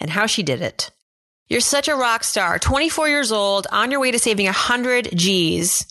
and 0.00 0.10
how 0.10 0.26
she 0.26 0.42
did 0.42 0.62
it. 0.62 0.90
You're 1.48 1.60
such 1.60 1.88
a 1.88 1.96
rock 1.96 2.24
star, 2.24 2.58
24 2.58 3.08
years 3.08 3.32
old, 3.32 3.66
on 3.72 3.90
your 3.90 4.00
way 4.00 4.12
to 4.12 4.18
saving 4.18 4.46
100 4.46 5.10
G's. 5.14 5.84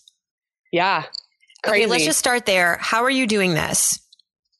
Yeah. 0.72 1.04
Crazy. 1.64 1.84
Okay, 1.84 1.92
let's 1.92 2.06
just 2.06 2.20
start 2.20 2.46
there. 2.46 2.78
How 2.80 3.04
are 3.04 3.10
you 3.10 3.28
doing 3.28 3.54
this? 3.54 4.00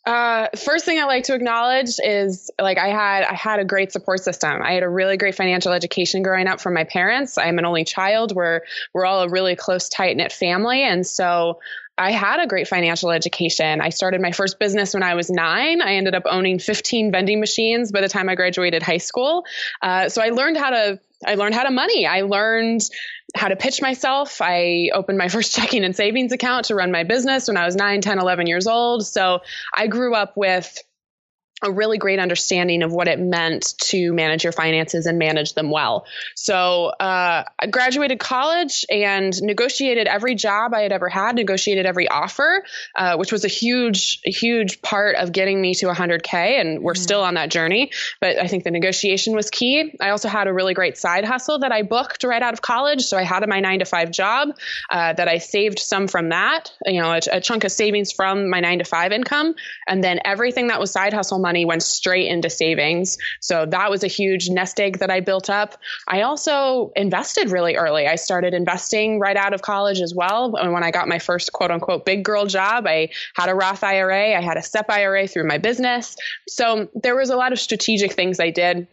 Uh, 0.06 0.48
first 0.58 0.86
thing 0.86 0.98
I 0.98 1.04
like 1.04 1.26
to 1.26 1.36
acknowledge 1.36 2.00
is 2.04 2.50
like 2.60 2.78
I 2.78 2.88
had 2.88 3.24
I 3.26 3.34
had 3.34 3.60
a 3.60 3.66
great 3.66 3.92
support 3.92 4.22
system. 4.22 4.62
I 4.62 4.74
had 4.74 4.82
a 4.84 4.90
really 4.90 5.18
great 5.18 5.36
financial 5.36 5.72
education 5.72 6.24
growing 6.24 6.48
up 6.48 6.60
from 6.60 6.74
my 6.74 6.84
parents. 6.86 7.38
I'm 7.38 7.60
an 7.60 7.66
only 7.66 7.84
child. 7.84 8.34
We're 8.36 8.62
we're 8.94 9.06
all 9.06 9.24
a 9.24 9.30
really 9.30 9.56
close, 9.56 9.88
tight 9.88 10.18
knit 10.18 10.32
family, 10.32 10.84
and 10.84 11.06
so 11.06 11.60
I 12.00 12.12
had 12.12 12.40
a 12.40 12.48
great 12.48 12.68
financial 12.68 13.12
education. 13.12 13.82
I 13.82 13.90
started 13.90 14.22
my 14.22 14.32
first 14.32 14.58
business 14.58 14.94
when 14.94 15.04
I 15.04 15.16
was 15.16 15.30
nine. 15.30 15.82
I 15.82 15.96
ended 15.96 16.16
up 16.16 16.24
owning 16.26 16.58
15 16.58 17.12
vending 17.12 17.42
machines 17.42 17.92
by 17.92 18.00
the 18.00 18.08
time 18.08 18.30
I 18.30 18.36
graduated 18.36 18.82
high 18.82 18.98
school. 18.98 19.44
Uh, 19.82 20.08
so 20.08 20.22
I 20.22 20.30
learned 20.30 20.58
how 20.58 20.70
to 20.70 21.00
I 21.28 21.36
learned 21.36 21.54
how 21.54 21.64
to 21.64 21.72
money. 21.72 22.08
I 22.08 22.22
learned 22.22 22.82
how 23.36 23.50
to 23.50 23.58
pitch 23.58 23.82
myself. 23.82 24.42
I 24.42 24.92
opened 24.94 25.18
my 25.18 25.28
first 25.36 25.54
checking 25.54 25.84
and 25.84 25.94
savings 25.94 26.32
account 26.32 26.66
to 26.66 26.76
run 26.76 26.92
my 26.94 27.04
business 27.04 27.50
when 27.50 27.58
I 27.58 27.66
was 27.66 27.76
9, 27.76 28.00
10, 28.00 28.20
11 28.20 28.48
years 28.48 28.66
old. 28.66 29.06
So 29.06 29.42
I 29.76 29.88
grew 29.88 30.16
up 30.16 30.38
with 30.38 30.78
a 31.62 31.72
really 31.72 31.98
great 31.98 32.20
understanding 32.20 32.84
of 32.84 32.92
what 32.92 33.08
it 33.08 33.20
meant 33.20 33.76
to 33.80 34.14
manage 34.14 34.44
your 34.44 34.54
finances 34.54 35.06
and 35.06 35.18
manage 35.18 35.54
them 35.54 35.72
well. 35.72 36.06
So 36.36 36.86
uh, 36.86 37.44
I 37.60 37.68
graduated 37.68 38.20
college 38.20 38.86
and 38.90 39.40
negotiated 39.42 40.08
every 40.08 40.36
job 40.36 40.74
I 40.74 40.82
had 40.82 40.92
ever 40.92 41.10
had, 41.10 41.36
negotiated 41.36 41.86
every 41.86 42.08
offer, 42.08 42.64
uh, 42.96 43.18
which 43.18 43.32
was 43.32 43.46
a 43.46 43.50
huge, 43.50 44.22
huge 44.24 44.82
part 44.82 45.16
of 45.16 45.32
getting 45.32 45.60
me 45.62 45.74
to 45.76 45.88
100K. 45.88 46.34
And 46.34 46.84
we're 46.84 46.94
mm-hmm. 46.94 47.02
still 47.02 47.22
on 47.22 47.36
that 47.36 47.50
journey. 47.50 47.92
But 48.22 48.38
I 48.38 48.48
think 48.48 48.64
the 48.64 48.72
negotiation 48.72 49.36
was 49.36 49.50
key. 49.50 49.96
I 50.00 50.10
also 50.10 50.30
had 50.30 50.48
a 50.48 50.54
really 50.54 50.74
great 50.74 50.98
side 50.98 51.26
hustle 51.26 51.60
that 51.60 51.72
I 51.72 51.84
booked 51.84 52.24
right 52.24 52.42
out 52.42 52.54
of 52.54 52.62
college. 52.62 53.04
So 53.04 53.18
I 53.18 53.24
had 53.24 53.48
my 53.48 53.60
nine 53.60 53.80
to 53.80 53.86
five 53.86 54.12
job 54.12 54.50
uh, 54.90 55.14
that 55.14 55.28
I 55.28 55.38
saved 55.38 55.80
some 55.80 56.08
from 56.08 56.30
that, 56.30 56.72
you 56.86 57.02
know, 57.02 57.12
a, 57.12 57.22
a 57.34 57.42
chunk 57.42 57.64
of 57.64 57.72
savings 57.72 58.12
from 58.12 58.50
my 58.50 58.60
nine 58.60 58.80
to 58.80 58.86
five 58.86 59.12
income. 59.12 59.56
And 59.88 60.04
then 60.04 60.20
everything 60.26 60.68
that 60.68 60.80
was 60.80 60.92
side 60.92 61.14
hustle 61.14 61.40
money 61.50 61.66
went 61.66 61.82
straight 61.82 62.28
into 62.28 62.48
savings. 62.48 63.18
So 63.40 63.66
that 63.66 63.90
was 63.90 64.04
a 64.04 64.08
huge 64.08 64.50
nest 64.50 64.80
egg 64.80 65.00
that 65.00 65.10
I 65.10 65.20
built 65.20 65.50
up. 65.50 65.78
I 66.08 66.22
also 66.22 66.92
invested 66.96 67.50
really 67.50 67.76
early. 67.76 68.06
I 68.06 68.18
started 68.18 68.54
investing 68.54 69.20
right 69.20 69.36
out 69.36 69.54
of 69.56 69.64
college 69.64 70.00
as 70.00 70.14
well. 70.14 70.56
And 70.56 70.74
when 70.74 70.84
I 70.84 70.92
got 70.92 71.08
my 71.08 71.18
first 71.18 71.52
quote 71.52 71.72
unquote 71.72 72.06
big 72.06 72.24
girl 72.24 72.46
job, 72.46 72.86
I 72.86 73.10
had 73.34 73.50
a 73.50 73.56
Roth 73.56 73.84
IRA, 73.84 74.38
I 74.38 74.42
had 74.42 74.58
a 74.58 74.62
SEP 74.62 74.88
IRA 74.92 75.28
through 75.28 75.48
my 75.48 75.58
business. 75.58 76.16
So 76.48 76.88
there 76.94 77.16
was 77.16 77.32
a 77.32 77.36
lot 77.36 77.52
of 77.52 77.60
strategic 77.60 78.14
things 78.14 78.40
I 78.40 78.52
did 78.52 78.88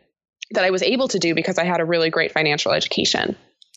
that 0.53 0.65
I 0.65 0.71
was 0.71 0.83
able 0.83 1.09
to 1.09 1.19
do 1.19 1.35
because 1.35 1.59
I 1.59 1.65
had 1.65 1.81
a 1.81 1.85
really 1.85 2.09
great 2.09 2.33
financial 2.33 2.73
education. 2.73 3.37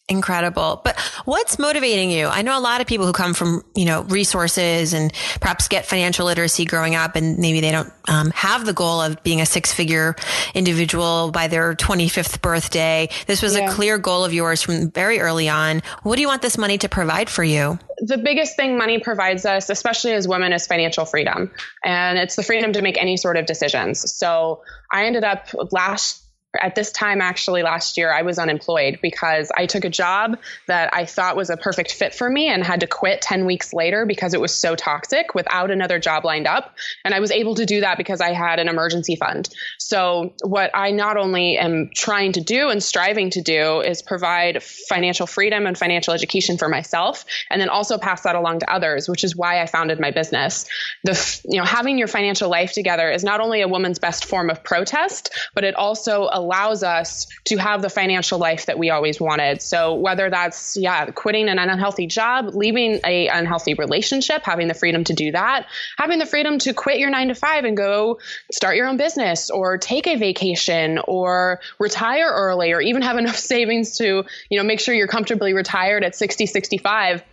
Incredible. 0.09 0.81
But 0.83 0.99
what's 1.25 1.59
motivating 1.59 2.09
you? 2.09 2.25
I 2.25 2.41
know 2.41 2.57
a 2.57 2.59
lot 2.59 2.81
of 2.81 2.87
people 2.87 3.05
who 3.05 3.13
come 3.13 3.35
from, 3.35 3.63
you 3.75 3.85
know, 3.85 4.01
resources 4.01 4.93
and 4.93 5.13
perhaps 5.39 5.67
get 5.67 5.85
financial 5.85 6.25
literacy 6.25 6.65
growing 6.65 6.95
up 6.95 7.15
and 7.15 7.37
maybe 7.37 7.61
they 7.61 7.69
don't 7.69 7.93
um, 8.07 8.31
have 8.31 8.65
the 8.65 8.73
goal 8.73 9.01
of 9.01 9.21
being 9.21 9.39
a 9.39 9.45
six 9.45 9.71
figure 9.71 10.15
individual 10.55 11.29
by 11.29 11.47
their 11.47 11.75
25th 11.75 12.41
birthday. 12.41 13.07
This 13.27 13.43
was 13.43 13.55
yeah. 13.55 13.69
a 13.69 13.71
clear 13.71 13.99
goal 13.99 14.25
of 14.25 14.33
yours 14.33 14.63
from 14.63 14.89
very 14.89 15.19
early 15.19 15.47
on. 15.47 15.83
What 16.01 16.15
do 16.15 16.23
you 16.23 16.27
want 16.27 16.41
this 16.41 16.57
money 16.57 16.79
to 16.79 16.89
provide 16.89 17.29
for 17.29 17.43
you? 17.43 17.77
The 17.99 18.17
biggest 18.17 18.55
thing 18.55 18.79
money 18.79 18.97
provides 18.97 19.45
us, 19.45 19.69
especially 19.69 20.13
as 20.13 20.27
women, 20.27 20.53
is 20.53 20.65
financial 20.65 21.05
freedom. 21.05 21.51
And 21.83 22.17
it's 22.17 22.35
the 22.35 22.43
freedom 22.43 22.73
to 22.73 22.81
make 22.81 22.99
any 22.99 23.15
sort 23.15 23.37
of 23.37 23.45
decisions. 23.45 24.11
So 24.11 24.63
I 24.91 25.05
ended 25.05 25.23
up 25.23 25.49
last 25.71 26.23
at 26.59 26.73
this 26.73 26.91
time, 26.91 27.21
actually, 27.21 27.61
last 27.61 27.95
year, 27.95 28.11
I 28.11 28.23
was 28.23 28.39
unemployed 28.39 28.97
because 29.03 29.51
I 29.55 29.67
took 29.67 29.85
a 29.85 29.89
job 29.89 30.37
that 30.67 30.89
I 30.93 31.05
thought 31.05 31.35
was 31.35 31.51
a 31.51 31.57
perfect 31.57 31.91
fit 31.91 32.13
for 32.15 32.27
me 32.27 32.47
and 32.47 32.63
had 32.63 32.79
to 32.79 32.87
quit 32.87 33.21
10 33.21 33.45
weeks 33.45 33.71
later 33.71 34.07
because 34.07 34.33
it 34.33 34.41
was 34.41 34.53
so 34.53 34.75
toxic 34.75 35.35
without 35.35 35.69
another 35.69 35.99
job 35.99 36.25
lined 36.25 36.47
up. 36.47 36.75
And 37.05 37.13
I 37.13 37.19
was 37.19 37.29
able 37.29 37.53
to 37.55 37.67
do 37.67 37.81
that 37.81 37.97
because 37.97 38.19
I 38.19 38.33
had 38.33 38.59
an 38.59 38.67
emergency 38.67 39.15
fund. 39.15 39.47
So, 39.77 40.33
what 40.41 40.71
I 40.73 40.89
not 40.89 41.17
only 41.17 41.57
am 41.59 41.91
trying 41.93 42.31
to 42.31 42.41
do 42.41 42.69
and 42.69 42.81
striving 42.81 43.29
to 43.31 43.41
do 43.41 43.81
is 43.81 44.01
provide 44.01 44.63
financial 44.63 45.27
freedom 45.27 45.67
and 45.67 45.77
financial 45.77 46.15
education 46.15 46.57
for 46.57 46.67
myself, 46.67 47.25
and 47.51 47.61
then 47.61 47.69
also 47.69 47.99
pass 47.99 48.21
that 48.21 48.35
along 48.35 48.61
to 48.61 48.73
others, 48.73 49.07
which 49.07 49.23
is 49.23 49.35
why 49.35 49.61
I 49.61 49.67
founded 49.67 49.99
my 49.99 50.09
business. 50.09 50.65
The, 51.03 51.41
you 51.45 51.59
know, 51.59 51.65
having 51.65 51.99
your 51.99 52.07
financial 52.07 52.49
life 52.49 52.73
together 52.73 53.11
is 53.11 53.23
not 53.23 53.39
only 53.39 53.61
a 53.61 53.67
woman's 53.67 53.99
best 53.99 54.25
form 54.25 54.49
of 54.49 54.63
protest, 54.63 55.29
but 55.53 55.63
it 55.63 55.75
also 55.75 56.27
allows 56.39 56.83
us 56.83 57.27
to 57.45 57.57
have 57.57 57.81
the 57.81 57.89
financial 57.89 58.39
life 58.39 58.65
that 58.65 58.79
we 58.79 58.89
always 58.89 59.19
wanted. 59.19 59.61
So 59.61 59.95
whether 59.95 60.29
that's 60.29 60.77
yeah, 60.77 61.05
quitting 61.07 61.49
an 61.49 61.59
unhealthy 61.59 62.07
job, 62.07 62.55
leaving 62.55 63.01
a 63.05 63.27
unhealthy 63.27 63.73
relationship, 63.73 64.43
having 64.43 64.67
the 64.67 64.73
freedom 64.73 65.03
to 65.03 65.13
do 65.13 65.31
that, 65.31 65.67
having 65.97 66.19
the 66.19 66.25
freedom 66.25 66.57
to 66.59 66.73
quit 66.73 66.99
your 66.99 67.09
9 67.09 67.27
to 67.27 67.35
5 67.35 67.65
and 67.65 67.77
go 67.77 68.19
start 68.51 68.75
your 68.75 68.87
own 68.87 68.97
business 68.97 69.49
or 69.49 69.77
take 69.77 70.07
a 70.07 70.15
vacation 70.15 70.99
or 71.07 71.59
retire 71.79 72.29
early 72.31 72.71
or 72.71 72.81
even 72.81 73.01
have 73.01 73.17
enough 73.23 73.37
savings 73.37 73.97
to, 73.97 74.23
you 74.49 74.57
know, 74.57 74.63
make 74.63 74.79
sure 74.79 74.95
you're 74.95 75.07
comfortably 75.07 75.53
retired 75.53 76.03
at 76.03 76.15
60, 76.15 76.45
65 76.45 77.23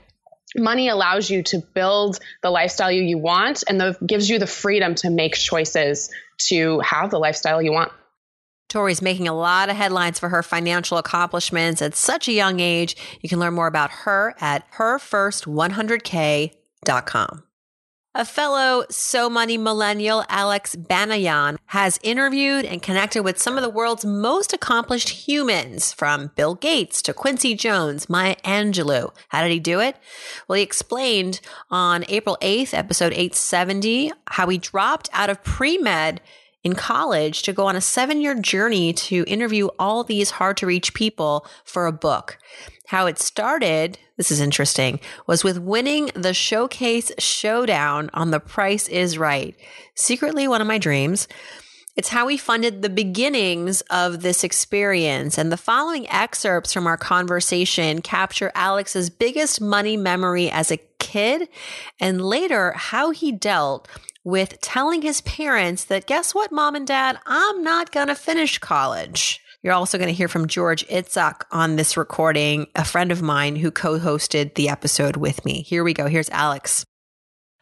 money 0.54 0.88
allows 0.88 1.28
you 1.28 1.42
to 1.42 1.58
build 1.58 2.18
the 2.42 2.50
lifestyle 2.50 2.90
you 2.90 3.18
want 3.18 3.64
and 3.68 3.80
the, 3.80 3.96
gives 4.04 4.28
you 4.28 4.38
the 4.38 4.46
freedom 4.46 4.94
to 4.96 5.10
make 5.10 5.34
choices 5.34 6.10
to 6.38 6.80
have 6.80 7.10
the 7.10 7.18
lifestyle 7.18 7.62
you 7.62 7.72
want. 7.72 7.92
Tori's 8.76 9.00
making 9.00 9.26
a 9.26 9.32
lot 9.32 9.70
of 9.70 9.76
headlines 9.76 10.18
for 10.18 10.28
her 10.28 10.42
financial 10.42 10.98
accomplishments 10.98 11.80
at 11.80 11.94
such 11.94 12.28
a 12.28 12.32
young 12.32 12.60
age. 12.60 12.94
You 13.22 13.28
can 13.30 13.38
learn 13.38 13.54
more 13.54 13.68
about 13.68 13.90
her 13.90 14.34
at 14.38 14.70
herfirst100k.com. 14.72 17.42
A 18.14 18.24
fellow 18.26 18.84
So 18.90 19.30
Money 19.30 19.56
millennial, 19.56 20.26
Alex 20.28 20.76
Banayan, 20.76 21.56
has 21.66 21.98
interviewed 22.02 22.66
and 22.66 22.82
connected 22.82 23.22
with 23.22 23.40
some 23.40 23.56
of 23.56 23.62
the 23.62 23.70
world's 23.70 24.04
most 24.04 24.52
accomplished 24.52 25.08
humans, 25.08 25.94
from 25.94 26.32
Bill 26.36 26.54
Gates 26.54 27.00
to 27.02 27.14
Quincy 27.14 27.54
Jones, 27.54 28.10
Maya 28.10 28.36
Angelou. 28.44 29.10
How 29.28 29.42
did 29.42 29.52
he 29.52 29.60
do 29.60 29.80
it? 29.80 29.96
Well, 30.48 30.56
he 30.56 30.62
explained 30.62 31.40
on 31.70 32.04
April 32.08 32.36
8th, 32.42 32.74
episode 32.74 33.14
870, 33.14 34.12
how 34.26 34.48
he 34.48 34.58
dropped 34.58 35.08
out 35.14 35.30
of 35.30 35.42
pre 35.42 35.78
med 35.78 36.20
in 36.66 36.74
college 36.74 37.42
to 37.42 37.52
go 37.52 37.66
on 37.66 37.76
a 37.76 37.80
seven 37.80 38.20
year 38.20 38.34
journey 38.34 38.92
to 38.92 39.24
interview 39.28 39.68
all 39.78 40.02
these 40.02 40.32
hard 40.32 40.56
to 40.56 40.66
reach 40.66 40.92
people 40.94 41.46
for 41.64 41.86
a 41.86 41.92
book. 41.92 42.38
How 42.88 43.06
it 43.06 43.20
started, 43.20 43.98
this 44.16 44.32
is 44.32 44.40
interesting, 44.40 44.98
was 45.28 45.44
with 45.44 45.60
winning 45.60 46.10
the 46.14 46.34
showcase 46.34 47.12
showdown 47.18 48.10
on 48.12 48.32
The 48.32 48.40
Price 48.40 48.88
is 48.88 49.16
Right. 49.16 49.54
Secretly 49.94 50.48
one 50.48 50.60
of 50.60 50.66
my 50.66 50.78
dreams. 50.78 51.28
It's 51.94 52.08
how 52.08 52.26
we 52.26 52.36
funded 52.36 52.82
the 52.82 52.90
beginnings 52.90 53.80
of 53.82 54.22
this 54.22 54.42
experience. 54.42 55.38
And 55.38 55.50
the 55.52 55.56
following 55.56 56.08
excerpts 56.10 56.72
from 56.72 56.86
our 56.86 56.98
conversation 56.98 58.02
capture 58.02 58.50
Alex's 58.54 59.08
biggest 59.08 59.60
money 59.60 59.96
memory 59.96 60.50
as 60.50 60.70
a 60.72 60.80
kid 60.98 61.48
and 62.00 62.20
later 62.20 62.72
how 62.72 63.12
he 63.12 63.30
dealt 63.30 63.88
with 64.26 64.60
telling 64.60 65.02
his 65.02 65.20
parents 65.20 65.84
that, 65.84 66.04
guess 66.06 66.34
what, 66.34 66.50
mom 66.50 66.74
and 66.74 66.84
dad, 66.84 67.16
I'm 67.26 67.62
not 67.62 67.92
going 67.92 68.08
to 68.08 68.14
finish 68.16 68.58
college. 68.58 69.40
You're 69.62 69.72
also 69.72 69.98
going 69.98 70.08
to 70.08 70.14
hear 70.14 70.26
from 70.26 70.48
George 70.48 70.84
Itzhak 70.88 71.42
on 71.52 71.76
this 71.76 71.96
recording, 71.96 72.66
a 72.74 72.84
friend 72.84 73.12
of 73.12 73.22
mine 73.22 73.54
who 73.54 73.70
co 73.70 74.00
hosted 74.00 74.56
the 74.56 74.68
episode 74.68 75.16
with 75.16 75.44
me. 75.44 75.62
Here 75.62 75.84
we 75.84 75.94
go. 75.94 76.08
Here's 76.08 76.28
Alex. 76.30 76.84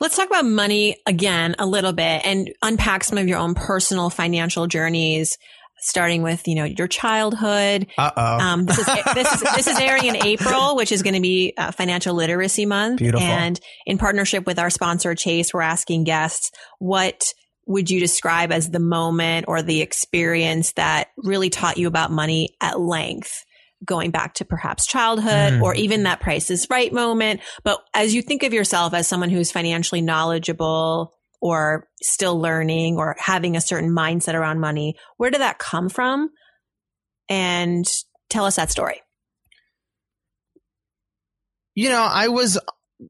Let's 0.01 0.17
talk 0.17 0.27
about 0.27 0.47
money 0.47 0.97
again 1.07 1.55
a 1.59 1.67
little 1.67 1.93
bit 1.93 2.23
and 2.25 2.51
unpack 2.63 3.05
some 3.05 3.19
of 3.19 3.29
your 3.29 3.39
own 3.39 3.55
personal 3.55 4.09
financial 4.09 4.67
journeys 4.67 5.37
starting 5.85 6.23
with 6.23 6.49
you 6.49 6.55
know 6.55 6.65
your 6.65 6.89
childhood. 6.89 7.87
Uh 7.97 8.11
oh. 8.17 8.39
Um, 8.39 8.65
this 8.65 8.79
is 8.79 8.87
this 8.87 9.33
is 9.35 9.41
this 9.41 9.67
is 9.67 9.79
airing 9.79 10.07
in 10.07 10.17
April, 10.25 10.77
which 10.77 10.93
is 10.93 11.03
going 11.03 11.15
to 11.15 11.21
be 11.21 11.53
uh, 11.57 11.71
Financial 11.71 12.15
Literacy 12.15 12.67
Month. 12.67 12.99
Beautiful. 12.99 13.27
And 13.27 13.61
in 13.87 13.99
partnership 13.99 14.47
with 14.47 14.59
our 14.59 14.71
sponsor 14.71 15.15
Chase, 15.15 15.53
we're 15.53 15.63
asking 15.63 16.05
guests 16.05 16.51
what 16.79 17.33
would 17.67 17.91
you 17.91 18.01
describe 18.01 18.53
as 18.53 18.71
the 18.71 18.81
moment 18.81 19.47
or 19.49 19.63
the 19.63 19.81
experience 19.81 20.73
that 20.73 21.09
really 21.17 21.51
taught 21.51 21.79
you 21.79 21.89
about 21.89 22.11
money 22.11 22.51
at 22.61 22.81
length? 22.81 23.45
Going 23.85 24.11
back 24.11 24.35
to 24.35 24.47
perhaps 24.47 24.87
childhood 24.87 25.55
mm. 25.55 25.63
or 25.63 25.75
even 25.75 26.05
that 26.05 26.21
price 26.21 26.51
is 26.51 26.69
right 26.71 26.91
moment. 26.91 27.41
But 27.65 27.83
as 27.93 28.15
you 28.15 28.23
think 28.23 28.43
of 28.43 28.55
yourself 28.55 28.95
as 28.95 29.07
someone 29.07 29.29
who's 29.29 29.53
financially 29.53 30.01
knowledgeable, 30.01 31.13
or 31.45 31.87
still 32.01 32.41
learning 32.41 32.97
or 32.97 33.15
having 33.19 33.55
a 33.55 33.61
certain 33.61 33.91
mindset 33.91 34.33
around 34.33 34.61
money. 34.61 34.97
Where 35.19 35.31
did 35.31 35.43
that 35.43 35.59
come 35.59 35.91
from? 35.91 36.31
And 37.29 37.85
tell 38.31 38.47
us 38.47 38.57
that 38.57 38.71
story. 38.71 39.03
You 41.75 41.91
know, 41.91 42.01
I 42.01 42.29
was 42.29 42.59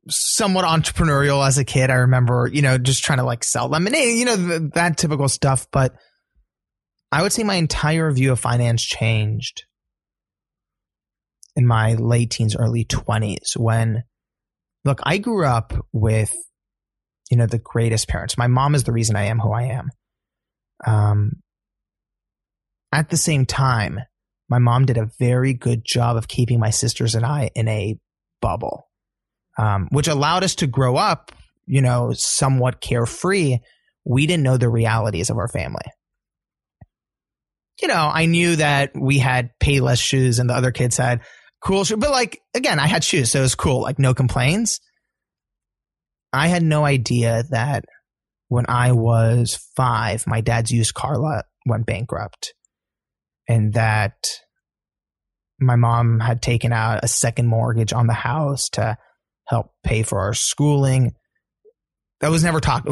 somewhat 0.08 0.64
entrepreneurial 0.64 1.46
as 1.46 1.58
a 1.58 1.64
kid. 1.64 1.90
I 1.90 1.94
remember, 1.94 2.50
you 2.52 2.60
know, 2.60 2.76
just 2.76 3.04
trying 3.04 3.18
to 3.18 3.24
like 3.24 3.44
sell 3.44 3.68
lemonade, 3.68 4.18
you 4.18 4.24
know, 4.24 4.36
th- 4.36 4.72
that 4.74 4.98
typical 4.98 5.28
stuff. 5.28 5.68
But 5.70 5.94
I 7.12 7.22
would 7.22 7.32
say 7.32 7.44
my 7.44 7.54
entire 7.54 8.10
view 8.10 8.32
of 8.32 8.40
finance 8.40 8.82
changed 8.82 9.62
in 11.54 11.68
my 11.68 11.94
late 11.94 12.32
teens, 12.32 12.56
early 12.56 12.84
20s 12.84 13.56
when, 13.56 14.02
look, 14.84 14.98
I 15.04 15.18
grew 15.18 15.46
up 15.46 15.72
with 15.92 16.34
you 17.30 17.36
know, 17.36 17.46
the 17.46 17.58
greatest 17.58 18.08
parents. 18.08 18.38
My 18.38 18.46
mom 18.46 18.74
is 18.74 18.84
the 18.84 18.92
reason 18.92 19.16
I 19.16 19.24
am 19.24 19.38
who 19.38 19.52
I 19.52 19.62
am. 19.64 19.90
Um, 20.86 21.32
at 22.92 23.08
the 23.08 23.16
same 23.16 23.46
time, 23.46 24.00
my 24.48 24.58
mom 24.58 24.86
did 24.86 24.98
a 24.98 25.10
very 25.18 25.54
good 25.54 25.84
job 25.84 26.16
of 26.16 26.28
keeping 26.28 26.60
my 26.60 26.70
sisters 26.70 27.14
and 27.14 27.24
I 27.24 27.50
in 27.54 27.66
a 27.66 27.98
bubble, 28.40 28.88
um, 29.58 29.88
which 29.90 30.08
allowed 30.08 30.44
us 30.44 30.56
to 30.56 30.66
grow 30.66 30.96
up, 30.96 31.32
you 31.66 31.80
know, 31.80 32.12
somewhat 32.12 32.80
carefree. 32.80 33.58
We 34.04 34.26
didn't 34.26 34.42
know 34.42 34.58
the 34.58 34.68
realities 34.68 35.30
of 35.30 35.38
our 35.38 35.48
family. 35.48 35.86
You 37.80 37.88
know, 37.88 38.10
I 38.12 38.26
knew 38.26 38.56
that 38.56 38.92
we 38.94 39.18
had 39.18 39.50
Payless 39.60 40.00
shoes 40.00 40.38
and 40.38 40.48
the 40.48 40.54
other 40.54 40.70
kids 40.70 40.96
had 40.96 41.22
cool 41.60 41.84
shoes, 41.84 41.98
but 41.98 42.10
like, 42.10 42.40
again, 42.54 42.78
I 42.78 42.86
had 42.86 43.02
shoes, 43.02 43.32
so 43.32 43.40
it 43.40 43.42
was 43.42 43.54
cool, 43.54 43.80
like 43.80 43.98
no 43.98 44.14
complaints. 44.14 44.78
I 46.34 46.48
had 46.48 46.62
no 46.62 46.84
idea 46.84 47.44
that 47.50 47.84
when 48.48 48.66
I 48.68 48.92
was 48.92 49.54
five, 49.76 50.26
my 50.26 50.40
dad's 50.40 50.70
used 50.70 50.94
car 50.94 51.16
lot 51.16 51.44
went 51.66 51.86
bankrupt 51.86 52.54
and 53.48 53.72
that 53.74 54.16
my 55.60 55.76
mom 55.76 56.20
had 56.20 56.42
taken 56.42 56.72
out 56.72 57.04
a 57.04 57.08
second 57.08 57.46
mortgage 57.46 57.92
on 57.92 58.06
the 58.06 58.12
house 58.14 58.68
to 58.70 58.98
help 59.46 59.70
pay 59.84 60.02
for 60.02 60.20
our 60.20 60.34
schooling. 60.34 61.12
That 62.20 62.30
was 62.30 62.42
never 62.42 62.60
talked. 62.60 62.88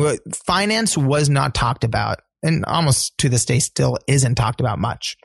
Finance 0.46 0.96
was 0.96 1.28
not 1.28 1.54
talked 1.54 1.84
about, 1.84 2.20
and 2.42 2.64
almost 2.64 3.16
to 3.18 3.28
this 3.28 3.44
day 3.44 3.58
still 3.58 3.99
isn't 4.06 4.37
talked 4.37 4.61
about 4.61 4.78
much. 4.78 5.16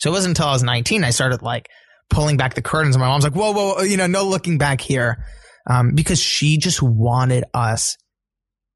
So 0.00 0.10
it 0.10 0.12
wasn't 0.12 0.38
until 0.38 0.48
I 0.48 0.52
was 0.52 0.62
19 0.62 1.04
I 1.04 1.10
started 1.10 1.42
like 1.42 1.68
pulling 2.10 2.36
back 2.36 2.54
the 2.54 2.62
curtains, 2.62 2.96
and 2.96 3.00
my 3.00 3.08
mom's 3.08 3.24
like, 3.24 3.34
"Whoa, 3.34 3.52
whoa, 3.52 3.74
whoa 3.74 3.82
you 3.82 3.96
know, 3.96 4.06
no 4.06 4.24
looking 4.24 4.58
back 4.58 4.80
here." 4.80 5.24
Um, 5.68 5.94
because 5.94 6.20
she 6.20 6.58
just 6.58 6.82
wanted 6.82 7.44
us 7.54 7.96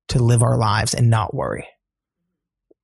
to 0.09 0.23
live 0.23 0.43
our 0.43 0.57
lives 0.57 0.95
and 0.95 1.11
not 1.11 1.35
worry. 1.35 1.67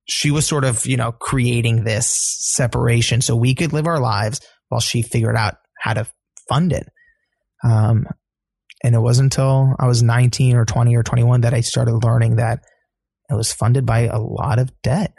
she 0.05 0.31
was 0.31 0.45
sort 0.45 0.65
of, 0.65 0.85
you 0.85 0.97
know, 0.97 1.11
creating 1.11 1.83
this 1.83 2.07
separation 2.39 3.21
so 3.21 3.35
we 3.35 3.55
could 3.55 3.73
live 3.73 3.87
our 3.87 3.99
lives 3.99 4.41
while 4.69 4.81
she 4.81 5.01
figured 5.01 5.35
out 5.37 5.55
how 5.79 5.93
to 5.93 6.05
fund 6.49 6.73
it. 6.73 6.87
Um, 7.63 8.05
and 8.83 8.95
it 8.95 8.99
wasn't 8.99 9.33
until 9.33 9.75
I 9.79 9.87
was 9.87 10.03
19 10.03 10.57
or 10.57 10.65
20 10.65 10.95
or 10.95 11.03
21 11.03 11.41
that 11.41 11.53
I 11.53 11.61
started 11.61 12.03
learning 12.03 12.35
that 12.35 12.63
it 13.29 13.35
was 13.35 13.53
funded 13.53 13.85
by 13.85 14.01
a 14.01 14.19
lot 14.19 14.59
of 14.59 14.69
debt, 14.81 15.13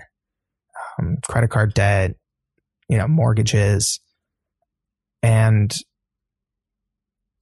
um, 0.99 1.17
credit 1.27 1.49
card 1.49 1.73
debt, 1.73 2.17
you 2.89 2.99
know, 2.99 3.09
mortgages. 3.09 4.01
And 5.23 5.75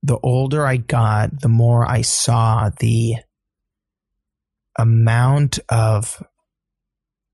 the 0.03 0.19
older 0.23 0.67
I 0.67 0.79
got, 0.79 1.41
the 1.41 1.49
more 1.49 1.89
I 1.89 2.03
saw 2.03 2.71
the 2.81 3.17
amount 4.79 5.59
of 5.69 6.23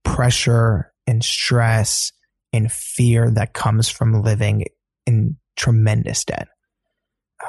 pressure 0.05 0.93
and 1.07 1.25
stress 1.25 2.13
and 2.53 2.71
fear 2.71 3.31
that 3.31 3.55
comes 3.55 3.89
from 3.89 4.23
living 4.23 4.65
in 5.07 5.37
tremendous 5.57 6.25
debt. 6.25 6.49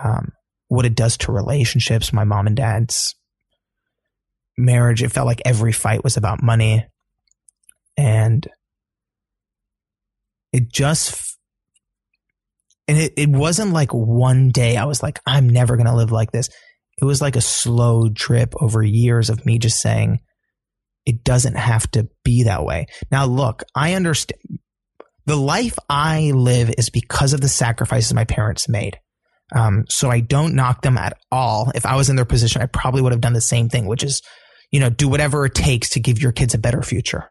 Um, 0.04 0.34
what 0.68 0.86
it 0.86 0.96
does 0.96 1.18
to 1.18 1.32
relationships, 1.32 2.14
my 2.14 2.24
mom 2.24 2.48
and 2.48 2.56
dad's 2.56 3.16
marriage, 4.58 5.02
it 5.02 5.12
felt 5.12 5.26
like 5.26 5.42
every 5.46 5.72
fight 5.72 6.04
was 6.04 6.16
about 6.16 6.44
money. 6.44 6.86
And 7.98 8.48
it 10.54 10.72
just, 10.72 11.38
and 12.90 12.98
it, 12.98 13.14
it 13.18 13.30
wasn't 13.30 13.72
like 13.72 13.92
one 13.92 14.50
day 14.50 14.76
I 14.76 14.86
was 14.86 15.04
like, 15.04 15.20
I'm 15.24 15.48
never 15.48 15.78
going 15.78 15.86
to 15.86 15.96
live 15.96 16.12
like 16.12 16.32
this. 16.32 16.50
It 17.00 17.06
was 17.06 17.22
like 17.22 17.36
a 17.36 17.42
slow 17.42 18.10
drip 18.10 18.56
over 18.60 18.82
years 18.82 19.30
of 19.30 19.46
me 19.46 19.60
just 19.60 19.80
saying, 19.80 20.22
it 21.06 21.24
doesn't 21.24 21.56
have 21.56 21.90
to 21.92 22.10
be 22.24 22.44
that 22.44 22.66
way. 22.66 22.88
Now, 23.12 23.26
look, 23.26 23.62
I 23.76 23.94
understand 23.94 24.42
the 25.28 25.36
life 25.36 25.78
I 25.88 26.32
live 26.34 26.74
is 26.80 26.90
because 26.90 27.34
of 27.34 27.42
the 27.42 27.48
sacrifices 27.48 28.12
my 28.16 28.26
parents 28.26 28.68
made. 28.68 29.00
Um, 29.56 29.86
so 29.88 30.10
I 30.10 30.20
don't 30.20 30.56
knock 30.56 30.82
them 30.82 30.98
at 30.98 31.16
all. 31.32 31.72
If 31.76 31.86
I 31.86 31.96
was 31.96 32.10
in 32.10 32.16
their 32.16 32.26
position, 32.26 32.64
I 32.64 32.66
probably 32.66 33.04
would 33.04 33.12
have 33.12 33.22
done 33.22 33.34
the 33.34 33.40
same 33.42 33.70
thing, 33.70 33.86
which 33.86 34.04
is, 34.04 34.24
you 34.72 34.80
know, 34.80 34.90
do 34.90 35.08
whatever 35.08 35.46
it 35.46 35.54
takes 35.54 35.90
to 35.92 36.00
give 36.00 36.20
your 36.20 36.32
kids 36.32 36.56
a 36.56 36.60
better 36.60 36.82
future. 36.82 37.30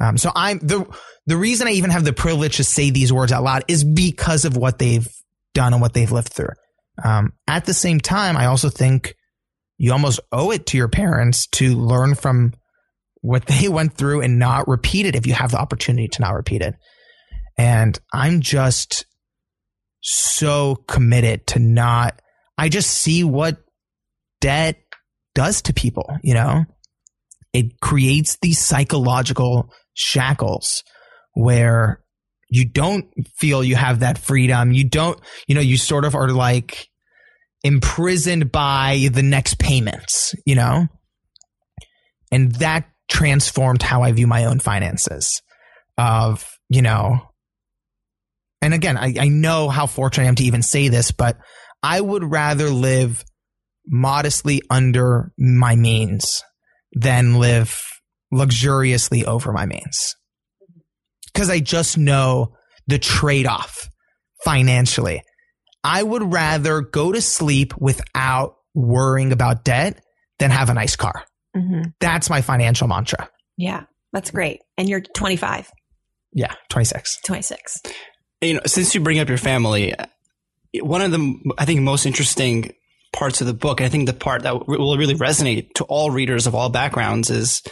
Um, 0.00 0.18
so 0.18 0.30
I'm 0.34 0.58
the 0.58 0.86
the 1.26 1.36
reason 1.36 1.66
I 1.66 1.72
even 1.72 1.90
have 1.90 2.04
the 2.04 2.12
privilege 2.12 2.56
to 2.56 2.64
say 2.64 2.90
these 2.90 3.12
words 3.12 3.32
out 3.32 3.42
loud 3.42 3.64
is 3.68 3.82
because 3.82 4.44
of 4.44 4.56
what 4.56 4.78
they've 4.78 5.08
done 5.54 5.72
and 5.72 5.82
what 5.82 5.94
they've 5.94 6.12
lived 6.12 6.32
through. 6.32 6.54
Um, 7.02 7.32
at 7.46 7.64
the 7.64 7.74
same 7.74 8.00
time, 8.00 8.36
I 8.36 8.46
also 8.46 8.68
think 8.68 9.14
you 9.78 9.92
almost 9.92 10.20
owe 10.32 10.50
it 10.50 10.66
to 10.66 10.76
your 10.76 10.88
parents 10.88 11.46
to 11.48 11.76
learn 11.76 12.14
from 12.14 12.52
what 13.20 13.46
they 13.46 13.68
went 13.68 13.94
through 13.94 14.22
and 14.22 14.38
not 14.38 14.68
repeat 14.68 15.06
it 15.06 15.16
if 15.16 15.26
you 15.26 15.34
have 15.34 15.50
the 15.50 15.58
opportunity 15.58 16.08
to 16.08 16.22
not 16.22 16.34
repeat 16.34 16.62
it. 16.62 16.74
And 17.58 17.98
I'm 18.12 18.40
just 18.40 19.06
so 20.00 20.76
committed 20.86 21.46
to 21.48 21.58
not, 21.58 22.20
I 22.58 22.68
just 22.68 22.90
see 22.90 23.24
what 23.24 23.58
debt 24.40 24.76
does 25.34 25.62
to 25.62 25.74
people, 25.74 26.18
you 26.22 26.34
know? 26.34 26.64
It 27.52 27.80
creates 27.80 28.36
these 28.42 28.58
psychological 28.58 29.72
shackles 29.96 30.84
where 31.34 32.00
you 32.48 32.64
don't 32.64 33.06
feel 33.36 33.64
you 33.64 33.74
have 33.74 34.00
that 34.00 34.18
freedom. 34.18 34.72
You 34.72 34.84
don't, 34.84 35.18
you 35.48 35.54
know, 35.54 35.60
you 35.60 35.76
sort 35.76 36.04
of 36.04 36.14
are 36.14 36.28
like 36.28 36.88
imprisoned 37.64 38.52
by 38.52 39.08
the 39.12 39.22
next 39.22 39.58
payments, 39.58 40.34
you 40.44 40.54
know? 40.54 40.86
And 42.30 42.52
that 42.56 42.88
transformed 43.08 43.82
how 43.82 44.02
I 44.02 44.12
view 44.12 44.26
my 44.26 44.44
own 44.44 44.60
finances 44.60 45.42
of, 45.98 46.46
you 46.68 46.82
know, 46.82 47.20
and 48.62 48.74
again, 48.74 48.96
I, 48.96 49.14
I 49.18 49.28
know 49.28 49.68
how 49.68 49.86
fortunate 49.86 50.24
I 50.24 50.28
am 50.28 50.34
to 50.36 50.44
even 50.44 50.62
say 50.62 50.88
this, 50.88 51.10
but 51.12 51.38
I 51.82 52.00
would 52.00 52.24
rather 52.24 52.68
live 52.68 53.24
modestly 53.86 54.62
under 54.70 55.32
my 55.38 55.76
means 55.76 56.42
than 56.92 57.38
live 57.38 57.80
luxuriously 58.32 59.24
over 59.24 59.52
my 59.52 59.66
means. 59.66 60.14
Because 61.32 61.50
I 61.50 61.60
just 61.60 61.98
know 61.98 62.54
the 62.86 62.98
trade 62.98 63.46
off 63.46 63.88
financially. 64.44 65.22
I 65.84 66.02
would 66.02 66.32
rather 66.32 66.80
go 66.80 67.12
to 67.12 67.20
sleep 67.20 67.76
without 67.78 68.56
worrying 68.74 69.32
about 69.32 69.64
debt 69.64 70.00
than 70.38 70.50
have 70.50 70.70
a 70.70 70.74
nice 70.74 70.96
car. 70.96 71.24
Mm-hmm. 71.56 71.90
That's 72.00 72.28
my 72.28 72.42
financial 72.42 72.88
mantra. 72.88 73.28
Yeah, 73.56 73.84
that's 74.12 74.30
great. 74.30 74.60
And 74.76 74.88
you're 74.88 75.00
25. 75.00 75.70
Yeah, 76.32 76.52
26. 76.68 77.20
26 77.24 77.80
you 78.40 78.54
know, 78.54 78.60
since 78.66 78.94
you 78.94 79.00
bring 79.00 79.18
up 79.18 79.28
your 79.28 79.38
family, 79.38 79.94
one 80.74 81.00
of 81.00 81.10
the 81.10 81.34
I 81.58 81.64
think 81.64 81.80
most 81.80 82.06
interesting 82.06 82.72
parts 83.12 83.40
of 83.40 83.46
the 83.46 83.54
book, 83.54 83.80
I 83.80 83.88
think 83.88 84.06
the 84.06 84.12
part 84.12 84.42
that 84.42 84.66
will 84.68 84.98
really 84.98 85.14
resonate 85.14 85.72
to 85.74 85.84
all 85.84 86.10
readers 86.10 86.46
of 86.46 86.54
all 86.54 86.68
backgrounds 86.68 87.30
is 87.30 87.62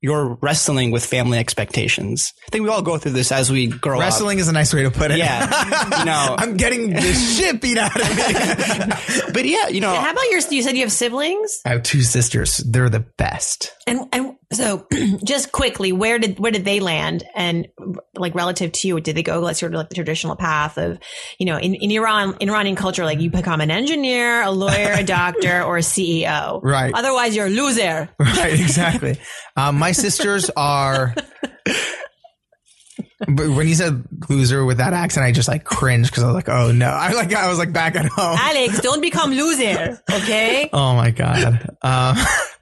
you're 0.00 0.38
wrestling 0.40 0.90
with 0.90 1.04
family 1.04 1.38
expectations. 1.38 2.32
I 2.46 2.50
think 2.50 2.64
we 2.64 2.70
all 2.70 2.82
go 2.82 2.96
through 2.96 3.12
this 3.12 3.30
as 3.30 3.50
we 3.50 3.66
grow 3.66 3.98
wrestling 3.98 4.00
up. 4.00 4.06
Wrestling 4.06 4.38
is 4.38 4.48
a 4.48 4.52
nice 4.52 4.72
way 4.72 4.82
to 4.84 4.90
put 4.90 5.10
it. 5.10 5.18
Yeah. 5.18 5.98
you 5.98 6.04
know, 6.04 6.34
I'm 6.38 6.56
getting 6.56 6.90
the 6.90 7.00
shit 7.36 7.60
beat 7.60 7.76
out 7.76 7.94
of 7.94 8.16
me. 8.16 9.32
but 9.32 9.44
yeah, 9.44 9.68
you 9.68 9.80
know. 9.80 9.94
How 9.94 10.10
about 10.10 10.24
your, 10.30 10.40
you 10.50 10.62
said 10.62 10.74
you 10.74 10.82
have 10.82 10.92
siblings? 10.92 11.60
I 11.66 11.70
have 11.70 11.82
two 11.82 12.02
sisters. 12.02 12.58
They're 12.58 12.88
the 12.88 13.00
best. 13.00 13.72
And, 13.86 14.08
and 14.12 14.36
so 14.52 14.86
just 15.24 15.52
quickly, 15.52 15.92
where 15.92 16.18
did, 16.18 16.38
where 16.38 16.50
did 16.50 16.64
they 16.64 16.80
land? 16.80 17.24
And 17.34 17.68
like 18.14 18.34
relative 18.34 18.72
to 18.72 18.88
you, 18.88 19.00
did 19.00 19.16
they 19.16 19.22
go 19.22 19.40
like 19.40 19.56
sort 19.56 19.72
of 19.72 19.78
like 19.78 19.88
the 19.88 19.94
traditional 19.94 20.36
path 20.36 20.76
of, 20.76 20.98
you 21.38 21.46
know, 21.46 21.56
in, 21.56 21.74
in 21.74 21.90
Iran, 21.90 22.36
in 22.40 22.50
Iranian 22.50 22.76
culture, 22.76 23.04
like 23.04 23.20
you 23.20 23.30
become 23.30 23.60
an 23.60 23.70
engineer, 23.70 24.42
a 24.42 24.50
lawyer, 24.50 24.92
a 24.92 25.04
doctor, 25.04 25.62
or 25.62 25.76
a 25.78 25.82
CEO. 25.82 26.60
Right. 26.62 26.92
Otherwise 26.94 27.36
you're 27.36 27.46
a 27.46 27.50
loser. 27.50 28.08
Right. 28.40 28.58
Exactly. 28.58 29.18
Um, 29.56 29.76
my 29.78 29.92
sisters 29.92 30.50
are. 30.56 31.14
But 33.28 33.50
when 33.50 33.68
you 33.68 33.74
said 33.74 34.02
loser 34.30 34.64
with 34.64 34.78
that 34.78 34.94
accent, 34.94 35.26
I 35.26 35.32
just 35.32 35.46
like 35.46 35.62
cringed 35.62 36.10
because 36.10 36.22
I 36.22 36.26
was 36.26 36.34
like, 36.34 36.48
oh 36.48 36.72
no. 36.72 36.88
I 36.88 37.12
like 37.12 37.34
I 37.34 37.50
was 37.50 37.58
like 37.58 37.72
back 37.72 37.94
at 37.94 38.06
home. 38.06 38.38
Alex, 38.38 38.80
don't 38.80 39.02
become 39.02 39.30
loser, 39.32 40.00
okay? 40.10 40.70
oh 40.72 40.94
my 40.94 41.10
god. 41.10 41.76
Uh, 41.82 42.14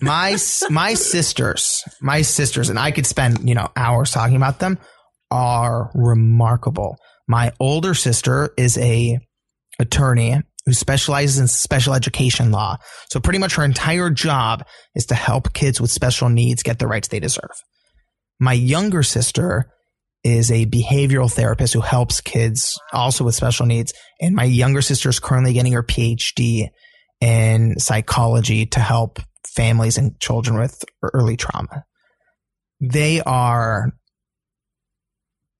my 0.00 0.36
my 0.70 0.94
sisters, 0.94 1.82
my 2.00 2.22
sisters, 2.22 2.68
and 2.68 2.78
I 2.78 2.90
could 2.90 3.06
spend 3.06 3.48
you 3.48 3.54
know 3.54 3.68
hours 3.76 4.10
talking 4.10 4.36
about 4.36 4.58
them. 4.58 4.78
Are 5.30 5.90
remarkable. 5.94 6.98
My 7.26 7.52
older 7.58 7.94
sister 7.94 8.50
is 8.56 8.78
a 8.78 9.18
attorney 9.80 10.40
who 10.64 10.72
specializes 10.72 11.38
in 11.38 11.48
special 11.48 11.94
education 11.94 12.50
law. 12.50 12.76
So 13.10 13.20
pretty 13.20 13.38
much 13.38 13.54
her 13.56 13.64
entire 13.64 14.10
job 14.10 14.64
is 14.94 15.06
to 15.06 15.14
help 15.14 15.52
kids 15.52 15.80
with 15.80 15.90
special 15.90 16.28
needs 16.28 16.62
get 16.62 16.78
the 16.78 16.86
rights 16.86 17.08
they 17.08 17.20
deserve. 17.20 17.50
My 18.40 18.52
younger 18.52 19.02
sister 19.02 19.72
is 20.24 20.50
a 20.50 20.66
behavioral 20.66 21.32
therapist 21.32 21.72
who 21.72 21.80
helps 21.80 22.20
kids 22.20 22.78
also 22.92 23.22
with 23.22 23.36
special 23.36 23.64
needs. 23.64 23.92
And 24.20 24.34
my 24.34 24.44
younger 24.44 24.82
sister 24.82 25.08
is 25.08 25.20
currently 25.20 25.52
getting 25.52 25.72
her 25.72 25.84
PhD 25.84 26.68
in 27.20 27.78
psychology 27.78 28.66
to 28.66 28.80
help 28.80 29.20
families 29.54 29.98
and 29.98 30.18
children 30.20 30.58
with 30.58 30.84
early 31.02 31.36
trauma. 31.36 31.84
They 32.80 33.20
are 33.22 33.92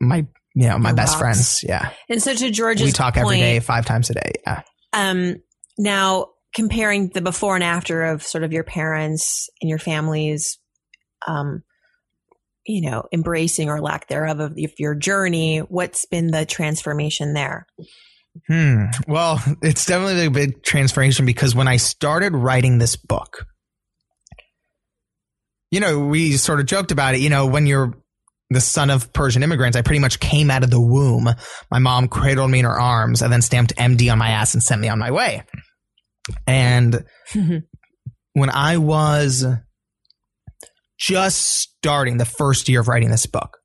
my 0.01 0.27
you 0.55 0.69
know 0.69 0.79
my 0.79 0.93
best 0.93 1.15
rocks. 1.15 1.21
friends. 1.21 1.65
Yeah. 1.67 1.91
And 2.09 2.23
so 2.23 2.35
to 2.35 2.51
George's 2.51 2.87
we 2.87 2.93
talk 2.93 3.15
point, 3.15 3.27
every 3.27 3.39
day, 3.39 3.61
five 3.61 3.87
times 3.87 4.11
a 4.11 4.15
day. 4.15 4.33
Yeah. 4.47 4.63
Um, 4.93 5.37
now, 5.79 6.29
comparing 6.55 7.09
the 7.09 7.21
before 7.21 7.55
and 7.55 7.65
after 7.65 8.05
of 8.05 8.23
sort 8.23 8.45
of 8.45 8.53
your 8.53 8.65
parents 8.65 9.49
and 9.61 9.69
your 9.69 9.79
families, 9.79 10.59
um, 11.27 11.63
you 12.67 12.89
know, 12.89 13.05
embracing 13.13 13.69
or 13.69 13.81
lack 13.81 14.09
thereof 14.09 14.41
of 14.41 14.59
your 14.79 14.95
journey, 14.95 15.59
what's 15.59 16.07
been 16.07 16.31
the 16.31 16.47
transformation 16.47 17.35
there? 17.35 17.67
Hmm. 18.49 18.85
Well, 19.07 19.43
it's 19.63 19.87
definitely 19.87 20.27
a 20.27 20.31
big 20.31 20.63
transformation 20.63 21.27
because 21.27 21.55
when 21.55 21.69
I 21.69 21.77
started 21.77 22.35
writing 22.35 22.79
this 22.79 22.97
book, 22.97 23.47
you 25.71 25.81
know, 25.81 26.01
we 26.01 26.33
sort 26.37 26.61
of 26.61 26.67
joked 26.67 26.93
about 26.93 27.15
it. 27.15 27.21
You 27.21 27.31
know, 27.31 27.47
when 27.47 27.67
you're 27.67 27.95
the 28.51 28.61
son 28.61 28.91
of 28.91 29.13
Persian 29.13 29.43
immigrants, 29.43 29.77
I 29.77 29.83
pretty 29.83 29.99
much 29.99 30.21
came 30.21 30.51
out 30.51 30.63
of 30.63 30.71
the 30.71 30.81
womb. 30.81 31.29
My 31.71 31.79
mom 31.79 32.09
cradled 32.09 32.51
me 32.51 32.61
in 32.61 32.65
her 32.65 32.81
arms 32.81 33.23
and 33.23 33.33
then 33.33 33.43
stamped 33.43 33.75
MD 33.77 34.11
on 34.11 34.19
my 34.19 34.31
ass 34.31 34.55
and 34.55 34.63
sent 34.63 34.81
me 34.81 34.89
on 34.89 34.99
my 34.99 35.11
way. 35.11 35.43
And 36.47 37.05
mm-hmm. 37.33 37.59
when 38.35 38.51
I 38.51 38.79
was 38.79 39.45
just 40.99 41.43
starting 41.43 42.17
the 42.17 42.25
first 42.25 42.69
year 42.69 42.81
of 42.81 42.89
writing 42.89 43.11
this 43.11 43.27
book, 43.27 43.59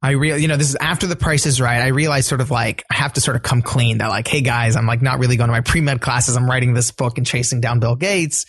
I 0.00 0.12
real, 0.12 0.38
you 0.38 0.46
know, 0.46 0.56
this 0.56 0.68
is 0.68 0.76
after 0.76 1.08
the 1.08 1.16
price 1.16 1.44
is 1.44 1.60
right. 1.60 1.82
I 1.82 1.88
realized 1.88 2.28
sort 2.28 2.40
of 2.40 2.50
like 2.52 2.84
I 2.90 2.94
have 2.94 3.14
to 3.14 3.20
sort 3.20 3.36
of 3.36 3.42
come 3.42 3.62
clean 3.62 3.98
that 3.98 4.08
like, 4.08 4.28
hey 4.28 4.42
guys, 4.42 4.76
I'm 4.76 4.86
like 4.86 5.02
not 5.02 5.18
really 5.18 5.36
going 5.36 5.48
to 5.48 5.52
my 5.52 5.60
pre 5.60 5.80
med 5.80 6.00
classes. 6.00 6.36
I'm 6.36 6.48
writing 6.48 6.72
this 6.72 6.92
book 6.92 7.18
and 7.18 7.26
chasing 7.26 7.60
down 7.60 7.80
Bill 7.80 7.96
Gates 7.96 8.46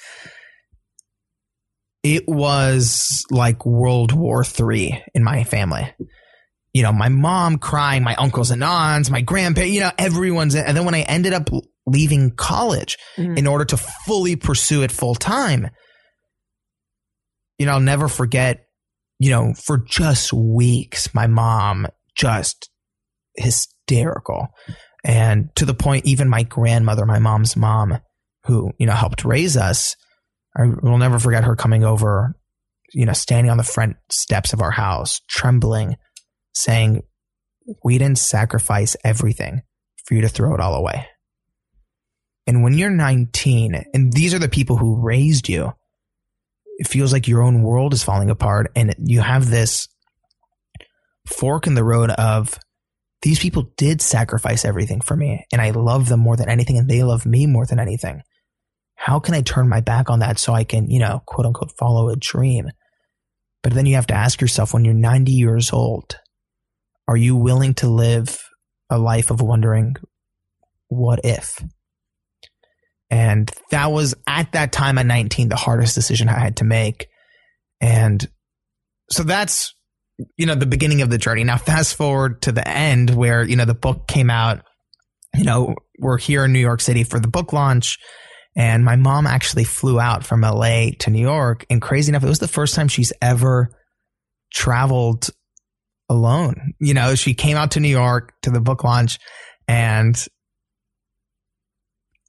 it 2.04 2.24
was 2.28 3.26
like 3.30 3.66
World 3.66 4.12
War 4.14 4.44
Three 4.44 5.02
in 5.14 5.24
my 5.24 5.44
family. 5.44 5.94
You 6.74 6.84
know, 6.84 6.94
my 6.94 7.10
mom 7.10 7.58
crying, 7.58 8.04
my 8.04 8.16
uncles 8.16 8.52
and 8.52 8.64
aunts, 8.64 9.10
my 9.10 9.22
grandparents, 9.22 9.74
you 9.74 9.82
know, 9.82 9.92
everyone's. 9.98 10.56
In, 10.56 10.66
and 10.66 10.78
then 10.78 10.86
when 10.86 10.96
I 10.96 11.02
ended 11.02 11.34
up 11.34 11.50
leaving 11.86 12.32
college 12.32 12.98
mm-hmm. 13.18 13.38
in 13.38 13.48
order 13.48 13.66
to 13.66 13.78
fully 13.78 14.36
pursue 14.36 14.84
it 14.84 14.92
full 14.92 15.16
time, 15.16 15.70
you 17.58 17.66
know, 17.66 17.74
I'll 17.74 17.80
never 17.80 18.08
forget, 18.08 18.68
you 19.18 19.32
know, 19.32 19.54
for 19.54 19.80
just 19.80 20.32
weeks, 20.32 21.14
my 21.14 21.28
mom 21.28 21.88
just 22.16 22.70
hysterical. 23.36 24.48
And 25.04 25.50
to 25.56 25.66
the 25.66 25.74
point, 25.74 26.06
even 26.06 26.30
my 26.30 26.44
grandmother, 26.44 27.06
my 27.06 27.20
mom's 27.20 27.56
mom, 27.56 28.00
who, 28.46 28.72
you 28.78 28.86
know, 28.86 28.94
helped 28.94 29.26
raise 29.26 29.58
us, 29.58 29.96
I 30.56 30.64
will 30.82 30.98
never 30.98 31.20
forget 31.20 31.44
her 31.44 31.56
coming 31.56 31.84
over, 31.84 32.36
you 32.94 33.06
know, 33.06 33.14
standing 33.14 33.52
on 33.52 33.58
the 33.58 33.64
front 33.64 33.98
steps 34.10 34.54
of 34.54 34.62
our 34.62 34.72
house, 34.72 35.22
trembling, 35.28 35.96
saying, 36.54 37.04
We 37.84 37.98
didn't 37.98 38.18
sacrifice 38.18 38.96
everything 39.04 39.62
for 40.06 40.16
you 40.16 40.22
to 40.22 40.30
throw 40.30 40.54
it 40.56 40.60
all 40.60 40.76
away. 40.76 41.08
And 42.48 42.64
when 42.64 42.78
you're 42.78 42.90
19, 42.90 43.84
and 43.94 44.12
these 44.12 44.34
are 44.34 44.40
the 44.40 44.50
people 44.50 44.78
who 44.78 45.04
raised 45.04 45.48
you, 45.48 45.74
it 46.80 46.88
feels 46.88 47.14
like 47.14 47.28
your 47.28 47.44
own 47.44 47.62
world 47.62 47.94
is 47.94 48.04
falling 48.04 48.32
apart, 48.32 48.72
and 48.76 48.96
you 48.98 49.22
have 49.22 49.50
this 49.50 49.88
fork 51.28 51.68
in 51.68 51.76
the 51.76 51.84
road 51.84 52.10
of 52.10 52.58
these 53.22 53.38
people 53.38 53.72
did 53.78 54.02
sacrifice 54.02 54.66
everything 54.66 55.02
for 55.02 55.16
me, 55.16 55.46
and 55.52 55.62
I 55.62 55.72
love 55.72 56.10
them 56.10 56.22
more 56.22 56.38
than 56.38 56.50
anything, 56.50 56.78
and 56.78 56.90
they 56.90 57.04
love 57.04 57.26
me 57.26 57.46
more 57.46 57.66
than 57.66 57.80
anything 57.80 58.24
how 59.00 59.18
can 59.18 59.34
I 59.34 59.42
turn 59.42 59.70
my 59.70 59.80
back 59.80 60.10
on 60.10 60.20
that 60.20 60.38
so 60.38 60.54
I 60.54 60.66
can, 60.66 60.90
you 60.90 61.00
know, 61.00 61.24
quote 61.26 61.46
unquote, 61.46 61.72
follow 61.78 62.10
a 62.10 62.18
dream? 62.18 62.68
But 63.64 63.74
then 63.74 63.86
you 63.86 63.96
have 63.96 64.08
to 64.08 64.14
ask 64.14 64.42
yourself 64.42 64.74
when 64.74 64.84
you're 64.84 64.94
90 64.94 65.32
years 65.32 65.72
old, 65.72 66.18
are 67.08 67.16
you 67.16 67.38
willing 67.38 67.74
to 67.76 67.88
live 67.88 68.38
a 68.90 68.98
life 69.00 69.32
of 69.32 69.42
wondering, 69.42 69.96
what 70.90 71.22
if? 71.24 71.64
And 73.10 73.50
that 73.72 73.90
was 73.90 74.16
at 74.28 74.52
that 74.52 74.74
time 74.74 74.98
at 74.98 75.06
19, 75.06 75.48
the 75.48 75.56
hardest 75.56 75.96
decision 75.96 76.28
I 76.28 76.38
had 76.38 76.58
to 76.58 76.66
make. 76.66 77.08
And 77.80 78.28
so 79.10 79.24
that's, 79.24 79.74
you 80.36 80.46
know, 80.46 80.56
the 80.56 80.66
beginning 80.66 81.02
of 81.02 81.10
the 81.10 81.18
journey. 81.18 81.46
Now, 81.46 81.58
fast 81.58 81.96
forward 81.96 82.42
to 82.42 82.52
the 82.52 82.68
end 82.68 83.12
where, 83.12 83.44
you 83.44 83.56
know, 83.56 83.66
the 83.66 83.74
book 83.74 84.10
came 84.10 84.30
out. 84.30 84.62
You 85.34 85.46
know, 85.46 85.76
we're 86.00 86.18
here 86.18 86.44
in 86.44 86.52
New 86.52 86.60
York 86.60 86.82
City 86.82 87.06
for 87.06 87.18
the 87.18 87.30
book 87.30 87.54
launch. 87.54 87.98
And 88.60 88.84
my 88.84 88.98
mom 88.98 89.26
actually 89.26 89.64
flew 89.64 90.02
out 90.02 90.26
from 90.26 90.42
LA 90.42 90.90
to 91.00 91.10
New 91.10 91.22
York. 91.22 91.66
And 91.70 91.82
crazy 91.82 92.12
enough, 92.12 92.26
it 92.26 92.28
was 92.28 92.40
the 92.40 92.48
first 92.48 92.76
time 92.76 92.90
she's 92.90 93.14
ever 93.22 93.70
traveled 94.54 95.30
alone. 96.10 96.74
You 96.78 96.94
know, 96.94 97.16
she 97.16 97.34
came 97.34 97.56
out 97.56 97.72
to 97.72 97.80
New 97.80 97.88
York 97.88 98.34
to 98.42 98.50
the 98.50 98.60
book 98.60 98.84
launch 98.84 99.18
and 99.66 100.22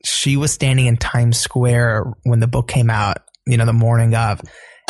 she 0.04 0.36
was 0.36 0.52
standing 0.52 0.86
in 0.86 0.98
Times 0.98 1.36
Square 1.36 2.04
when 2.22 2.38
the 2.38 2.46
book 2.46 2.68
came 2.68 2.90
out, 2.90 3.16
you 3.44 3.56
know, 3.56 3.66
the 3.66 3.72
morning 3.72 4.14
of. 4.14 4.40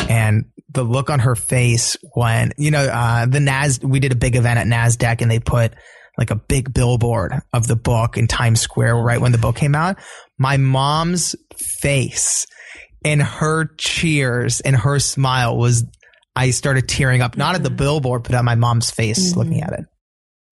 And 0.07 0.45
the 0.69 0.83
look 0.83 1.09
on 1.09 1.19
her 1.19 1.35
face 1.35 1.97
when, 2.13 2.51
you 2.57 2.69
know, 2.69 2.85
uh, 2.85 3.25
the 3.25 3.39
Nas, 3.39 3.79
we 3.81 3.99
did 3.99 4.11
a 4.11 4.15
big 4.15 4.35
event 4.35 4.59
at 4.59 4.67
NASDAQ 4.67 5.21
and 5.21 5.31
they 5.31 5.39
put 5.39 5.73
like 6.21 6.29
a 6.29 6.35
big 6.35 6.71
billboard 6.71 7.33
of 7.51 7.65
the 7.65 7.75
book 7.75 8.15
in 8.15 8.27
Times 8.27 8.61
Square 8.61 8.97
right 8.97 9.19
when 9.19 9.31
the 9.31 9.39
book 9.39 9.55
came 9.55 9.73
out. 9.73 9.97
My 10.37 10.57
mom's 10.57 11.35
face 11.79 12.45
and 13.03 13.23
her 13.23 13.73
cheers 13.79 14.61
and 14.61 14.75
her 14.75 14.99
smile 14.99 15.57
was, 15.57 15.83
I 16.35 16.51
started 16.51 16.87
tearing 16.87 17.21
up, 17.21 17.37
not 17.37 17.55
at 17.55 17.63
the 17.63 17.69
mm-hmm. 17.69 17.77
billboard, 17.77 18.21
but 18.21 18.35
at 18.35 18.45
my 18.45 18.53
mom's 18.53 18.91
face 18.91 19.31
mm-hmm. 19.31 19.39
looking 19.39 19.61
at 19.61 19.73
it. 19.73 19.85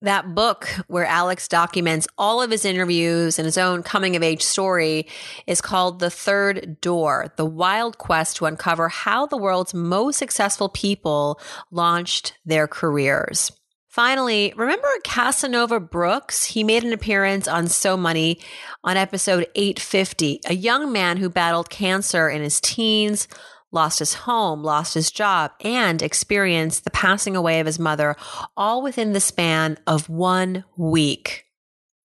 That 0.02 0.34
book, 0.34 0.66
where 0.88 1.04
Alex 1.04 1.46
documents 1.46 2.08
all 2.18 2.42
of 2.42 2.50
his 2.50 2.64
interviews 2.64 3.38
and 3.38 3.46
his 3.46 3.58
own 3.58 3.84
coming 3.84 4.16
of 4.16 4.24
age 4.24 4.42
story, 4.42 5.06
is 5.46 5.60
called 5.60 6.00
The 6.00 6.10
Third 6.10 6.80
Door 6.80 7.34
The 7.36 7.46
Wild 7.46 7.98
Quest 7.98 8.38
to 8.38 8.46
Uncover 8.46 8.88
How 8.88 9.26
the 9.26 9.36
World's 9.36 9.72
Most 9.72 10.18
Successful 10.18 10.68
People 10.68 11.38
Launched 11.70 12.36
Their 12.44 12.66
Careers. 12.66 13.52
Finally, 13.90 14.52
remember 14.54 14.86
Casanova 15.02 15.80
Brooks? 15.80 16.44
He 16.44 16.62
made 16.62 16.84
an 16.84 16.92
appearance 16.92 17.48
on 17.48 17.66
So 17.66 17.96
Money 17.96 18.38
on 18.84 18.96
episode 18.96 19.48
850, 19.56 20.42
a 20.46 20.54
young 20.54 20.92
man 20.92 21.16
who 21.16 21.28
battled 21.28 21.70
cancer 21.70 22.28
in 22.28 22.40
his 22.40 22.60
teens, 22.60 23.26
lost 23.72 23.98
his 23.98 24.14
home, 24.14 24.62
lost 24.62 24.94
his 24.94 25.10
job, 25.10 25.50
and 25.62 26.02
experienced 26.02 26.84
the 26.84 26.90
passing 26.90 27.34
away 27.34 27.58
of 27.58 27.66
his 27.66 27.80
mother, 27.80 28.14
all 28.56 28.80
within 28.80 29.12
the 29.12 29.18
span 29.18 29.76
of 29.88 30.08
one 30.08 30.62
week. 30.76 31.49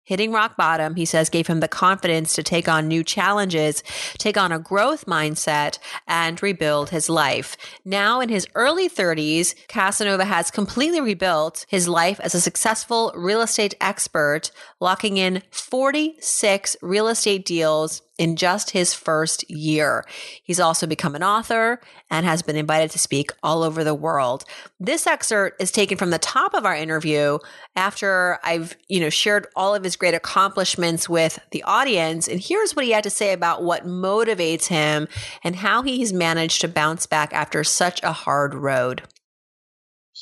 Hitting 0.05 0.33
rock 0.33 0.57
bottom, 0.57 0.97
he 0.97 1.05
says, 1.05 1.31
gave 1.31 1.47
him 1.47 1.61
the 1.61 1.69
confidence 1.69 2.35
to 2.35 2.43
take 2.43 2.69
on 2.69 2.89
new 2.89 3.05
challenges, 3.05 3.85
take 4.19 4.37
on 4.37 4.51
a 4.51 4.59
growth 4.59 5.07
mindset, 5.07 5.79
and 6.09 6.43
rebuild 6.43 6.91
his 6.91 7.09
life. 7.09 7.57
Now, 7.85 8.21
in 8.21 8.29
his 8.29 8.49
early 8.57 8.89
30s, 8.89 9.55
Casanova 9.69 10.25
has 10.25 10.51
completely 10.51 11.01
rebuilt 11.01 11.67
his 11.69 11.87
life 11.87 12.19
as 12.19 12.35
a 12.35 12.41
successful 12.41 13.13
real 13.15 13.43
estate 13.43 13.75
expert, 13.81 14.51
locking 14.81 15.19
in 15.19 15.43
46 15.53 16.77
real 16.83 17.07
estate 17.07 17.45
deals 17.45 18.03
in 18.23 18.37
just 18.37 18.71
his 18.71 18.95
first 18.95 19.51
year. 19.51 20.05
He's 20.45 20.61
also 20.61 20.87
become 20.87 21.17
an 21.17 21.25
author 21.25 21.81
and 22.09 22.25
has 22.25 22.41
been 22.41 22.55
invited 22.55 22.93
to 22.93 22.99
speak 23.01 23.33
all 23.43 23.65
over 23.65 23.83
the 23.83 23.97
world. 23.97 24.45
This 24.79 25.09
excerpt 25.09 25.61
is 25.61 25.73
taken 25.73 25.99
from 25.99 26.11
the 26.11 26.21
top 26.21 26.55
of 26.55 26.65
our 26.65 26.77
interview 26.77 27.41
after 27.75 28.39
I've, 28.45 28.77
you 28.87 29.01
know, 29.01 29.11
shared 29.11 29.49
all 29.57 29.75
of 29.75 29.83
his 29.83 29.97
great 29.97 30.15
accomplishments 30.15 31.09
with 31.09 31.41
the 31.51 31.65
audience. 31.65 32.29
And 32.29 32.41
here's 32.41 32.77
what 32.77 32.85
he 32.85 32.93
had 32.93 33.03
to 33.03 33.11
say 33.11 33.33
about 33.33 33.65
what 33.65 33.87
motivates 33.89 34.69
him 34.69 35.09
and 35.43 35.57
how 35.57 35.83
he's 35.83 36.13
managed 36.13 36.61
to 36.61 36.69
bounce 36.69 37.07
back 37.07 37.33
after 37.33 37.65
such 37.65 38.01
a 38.05 38.13
hard 38.13 38.55
road. 38.55 39.03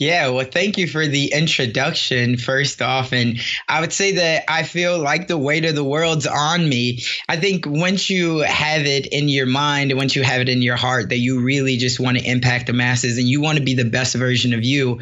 Yeah, 0.01 0.31
well, 0.31 0.47
thank 0.51 0.79
you 0.79 0.87
for 0.87 1.07
the 1.07 1.27
introduction, 1.35 2.39
first 2.39 2.81
off. 2.81 3.13
And 3.13 3.39
I 3.69 3.83
would 3.83 3.93
say 3.93 4.13
that 4.13 4.51
I 4.51 4.63
feel 4.63 4.99
like 4.99 5.29
the 5.29 5.37
weight 5.37 5.67
of 5.67 5.75
the 5.75 5.85
world's 5.85 6.27
on 6.27 6.67
me. 6.67 7.03
I 7.29 7.37
think 7.37 7.67
once 7.67 8.09
you 8.09 8.39
have 8.39 8.87
it 8.87 9.09
in 9.09 9.29
your 9.29 9.45
mind, 9.45 9.95
once 9.95 10.17
you 10.17 10.23
have 10.23 10.41
it 10.41 10.49
in 10.49 10.63
your 10.63 10.77
heart 10.77 11.11
that 11.11 11.19
you 11.19 11.43
really 11.43 11.77
just 11.77 12.01
want 12.01 12.17
to 12.17 12.25
impact 12.25 12.69
the 12.69 12.73
masses 12.73 13.19
and 13.19 13.29
you 13.29 13.43
want 13.43 13.59
to 13.59 13.65
be 13.65 13.75
the 13.75 13.85
best 13.85 14.15
version 14.15 14.55
of 14.55 14.65
you, 14.65 15.01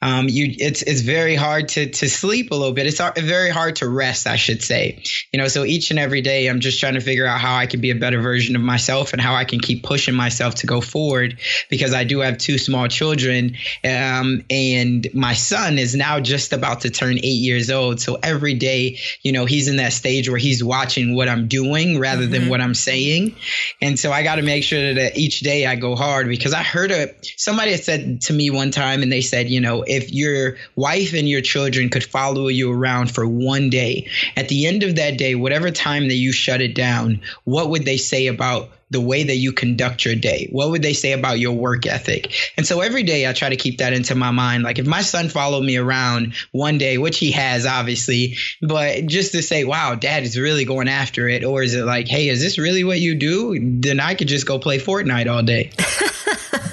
um, 0.00 0.28
you 0.28 0.54
it's 0.56 0.82
it's 0.82 1.00
very 1.00 1.34
hard 1.34 1.66
to 1.70 1.90
to 1.90 2.08
sleep 2.08 2.52
a 2.52 2.54
little 2.54 2.72
bit. 2.72 2.86
It's 2.86 3.00
very 3.18 3.50
hard 3.50 3.74
to 3.76 3.88
rest, 3.88 4.28
I 4.28 4.36
should 4.36 4.62
say. 4.62 5.02
You 5.32 5.40
know, 5.40 5.48
so 5.48 5.64
each 5.64 5.90
and 5.90 5.98
every 5.98 6.20
day, 6.20 6.46
I'm 6.46 6.60
just 6.60 6.78
trying 6.78 6.94
to 6.94 7.00
figure 7.00 7.26
out 7.26 7.40
how 7.40 7.56
I 7.56 7.66
can 7.66 7.80
be 7.80 7.90
a 7.90 7.96
better 7.96 8.20
version 8.20 8.54
of 8.54 8.62
myself 8.62 9.12
and 9.12 9.20
how 9.20 9.34
I 9.34 9.44
can 9.44 9.58
keep 9.58 9.82
pushing 9.82 10.14
myself 10.14 10.54
to 10.56 10.68
go 10.68 10.80
forward 10.80 11.40
because 11.68 11.92
I 11.92 12.04
do 12.04 12.20
have 12.20 12.38
two 12.38 12.58
small 12.58 12.86
children. 12.86 13.56
Um, 13.82 14.35
and 14.50 15.06
my 15.14 15.34
son 15.34 15.78
is 15.78 15.94
now 15.94 16.20
just 16.20 16.52
about 16.52 16.82
to 16.82 16.90
turn 16.90 17.18
eight 17.18 17.40
years 17.40 17.70
old. 17.70 18.00
So 18.00 18.18
every 18.22 18.54
day, 18.54 18.98
you 19.22 19.32
know, 19.32 19.44
he's 19.44 19.68
in 19.68 19.76
that 19.76 19.92
stage 19.92 20.28
where 20.28 20.38
he's 20.38 20.62
watching 20.62 21.14
what 21.14 21.28
I'm 21.28 21.48
doing 21.48 21.98
rather 21.98 22.22
mm-hmm. 22.22 22.32
than 22.32 22.48
what 22.48 22.60
I'm 22.60 22.74
saying. 22.74 23.36
And 23.80 23.98
so 23.98 24.12
I 24.12 24.22
got 24.22 24.36
to 24.36 24.42
make 24.42 24.64
sure 24.64 24.94
that 24.94 25.16
each 25.16 25.40
day 25.40 25.66
I 25.66 25.76
go 25.76 25.96
hard 25.96 26.28
because 26.28 26.52
I 26.52 26.62
heard 26.62 26.90
a 26.90 27.14
somebody 27.36 27.72
had 27.72 27.84
said 27.84 28.20
to 28.22 28.32
me 28.32 28.50
one 28.50 28.70
time 28.70 29.02
and 29.02 29.10
they 29.10 29.20
said, 29.20 29.48
you 29.48 29.60
know, 29.60 29.82
if 29.86 30.12
your 30.12 30.56
wife 30.74 31.14
and 31.14 31.28
your 31.28 31.40
children 31.40 31.88
could 31.88 32.04
follow 32.04 32.48
you 32.48 32.72
around 32.72 33.10
for 33.10 33.26
one 33.26 33.70
day, 33.70 34.08
at 34.36 34.48
the 34.48 34.66
end 34.66 34.82
of 34.82 34.96
that 34.96 35.18
day, 35.18 35.34
whatever 35.34 35.70
time 35.70 36.08
that 36.08 36.14
you 36.14 36.32
shut 36.32 36.60
it 36.60 36.74
down, 36.74 37.20
what 37.44 37.70
would 37.70 37.84
they 37.84 37.96
say 37.96 38.26
about 38.26 38.70
the 38.90 39.00
way 39.00 39.24
that 39.24 39.36
you 39.36 39.52
conduct 39.52 40.04
your 40.04 40.14
day? 40.14 40.48
What 40.52 40.70
would 40.70 40.82
they 40.82 40.92
say 40.92 41.12
about 41.12 41.38
your 41.38 41.52
work 41.52 41.86
ethic? 41.86 42.32
And 42.56 42.66
so 42.66 42.80
every 42.80 43.02
day 43.02 43.28
I 43.28 43.32
try 43.32 43.48
to 43.48 43.56
keep 43.56 43.78
that 43.78 43.92
into 43.92 44.14
my 44.14 44.30
mind. 44.30 44.62
Like 44.62 44.78
if 44.78 44.86
my 44.86 45.02
son 45.02 45.28
followed 45.28 45.62
me 45.62 45.76
around 45.76 46.34
one 46.52 46.78
day, 46.78 46.98
which 46.98 47.18
he 47.18 47.32
has 47.32 47.66
obviously, 47.66 48.36
but 48.62 49.06
just 49.06 49.32
to 49.32 49.42
say, 49.42 49.64
wow, 49.64 49.94
dad 49.94 50.22
is 50.22 50.38
really 50.38 50.64
going 50.64 50.88
after 50.88 51.28
it. 51.28 51.44
Or 51.44 51.62
is 51.62 51.74
it 51.74 51.84
like, 51.84 52.08
hey, 52.08 52.28
is 52.28 52.40
this 52.40 52.58
really 52.58 52.84
what 52.84 53.00
you 53.00 53.14
do? 53.14 53.58
Then 53.80 54.00
I 54.00 54.14
could 54.14 54.28
just 54.28 54.46
go 54.46 54.58
play 54.58 54.78
Fortnite 54.78 55.30
all 55.30 55.42
day. 55.42 55.72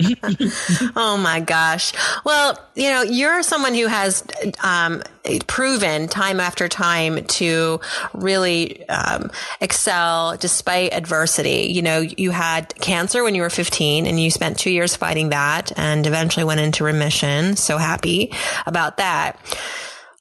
oh 0.96 1.18
my 1.20 1.40
gosh. 1.40 1.92
Well, 2.24 2.58
you 2.74 2.90
know, 2.90 3.02
you're 3.02 3.42
someone 3.42 3.74
who 3.74 3.86
has 3.86 4.24
um, 4.62 5.02
proven 5.46 6.08
time 6.08 6.40
after 6.40 6.68
time 6.68 7.24
to 7.24 7.80
really 8.14 8.88
um, 8.88 9.30
excel 9.60 10.36
despite 10.38 10.92
adversity. 10.92 11.72
You 11.72 11.82
know, 11.82 12.00
you 12.00 12.30
had 12.30 12.74
cancer 12.76 13.24
when 13.24 13.34
you 13.34 13.42
were 13.42 13.50
15 13.50 14.06
and 14.06 14.20
you 14.20 14.30
spent 14.30 14.58
two 14.58 14.70
years 14.70 14.96
fighting 14.96 15.30
that 15.30 15.76
and 15.78 16.06
eventually 16.06 16.44
went 16.44 16.60
into 16.60 16.84
remission. 16.84 17.56
So 17.56 17.78
happy 17.78 18.32
about 18.66 18.98
that. 18.98 19.38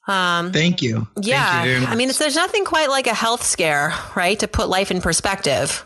Um, 0.08 0.52
Thank 0.52 0.82
you. 0.82 1.08
Yeah. 1.20 1.64
Thank 1.64 1.82
you 1.82 1.88
I 1.88 1.96
mean, 1.96 2.12
there's 2.18 2.36
nothing 2.36 2.66
quite 2.66 2.90
like 2.90 3.08
a 3.08 3.14
health 3.14 3.44
scare, 3.44 3.94
right? 4.16 4.38
To 4.40 4.48
put 4.48 4.70
life 4.70 4.92
in 4.92 5.02
perspective. 5.02 5.86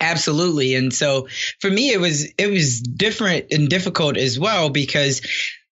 Absolutely. 0.00 0.74
And 0.74 0.92
so 0.92 1.28
for 1.60 1.70
me 1.70 1.90
it 1.90 2.00
was 2.00 2.26
it 2.38 2.50
was 2.50 2.80
different 2.80 3.46
and 3.50 3.68
difficult 3.68 4.16
as 4.16 4.38
well 4.38 4.68
because 4.68 5.22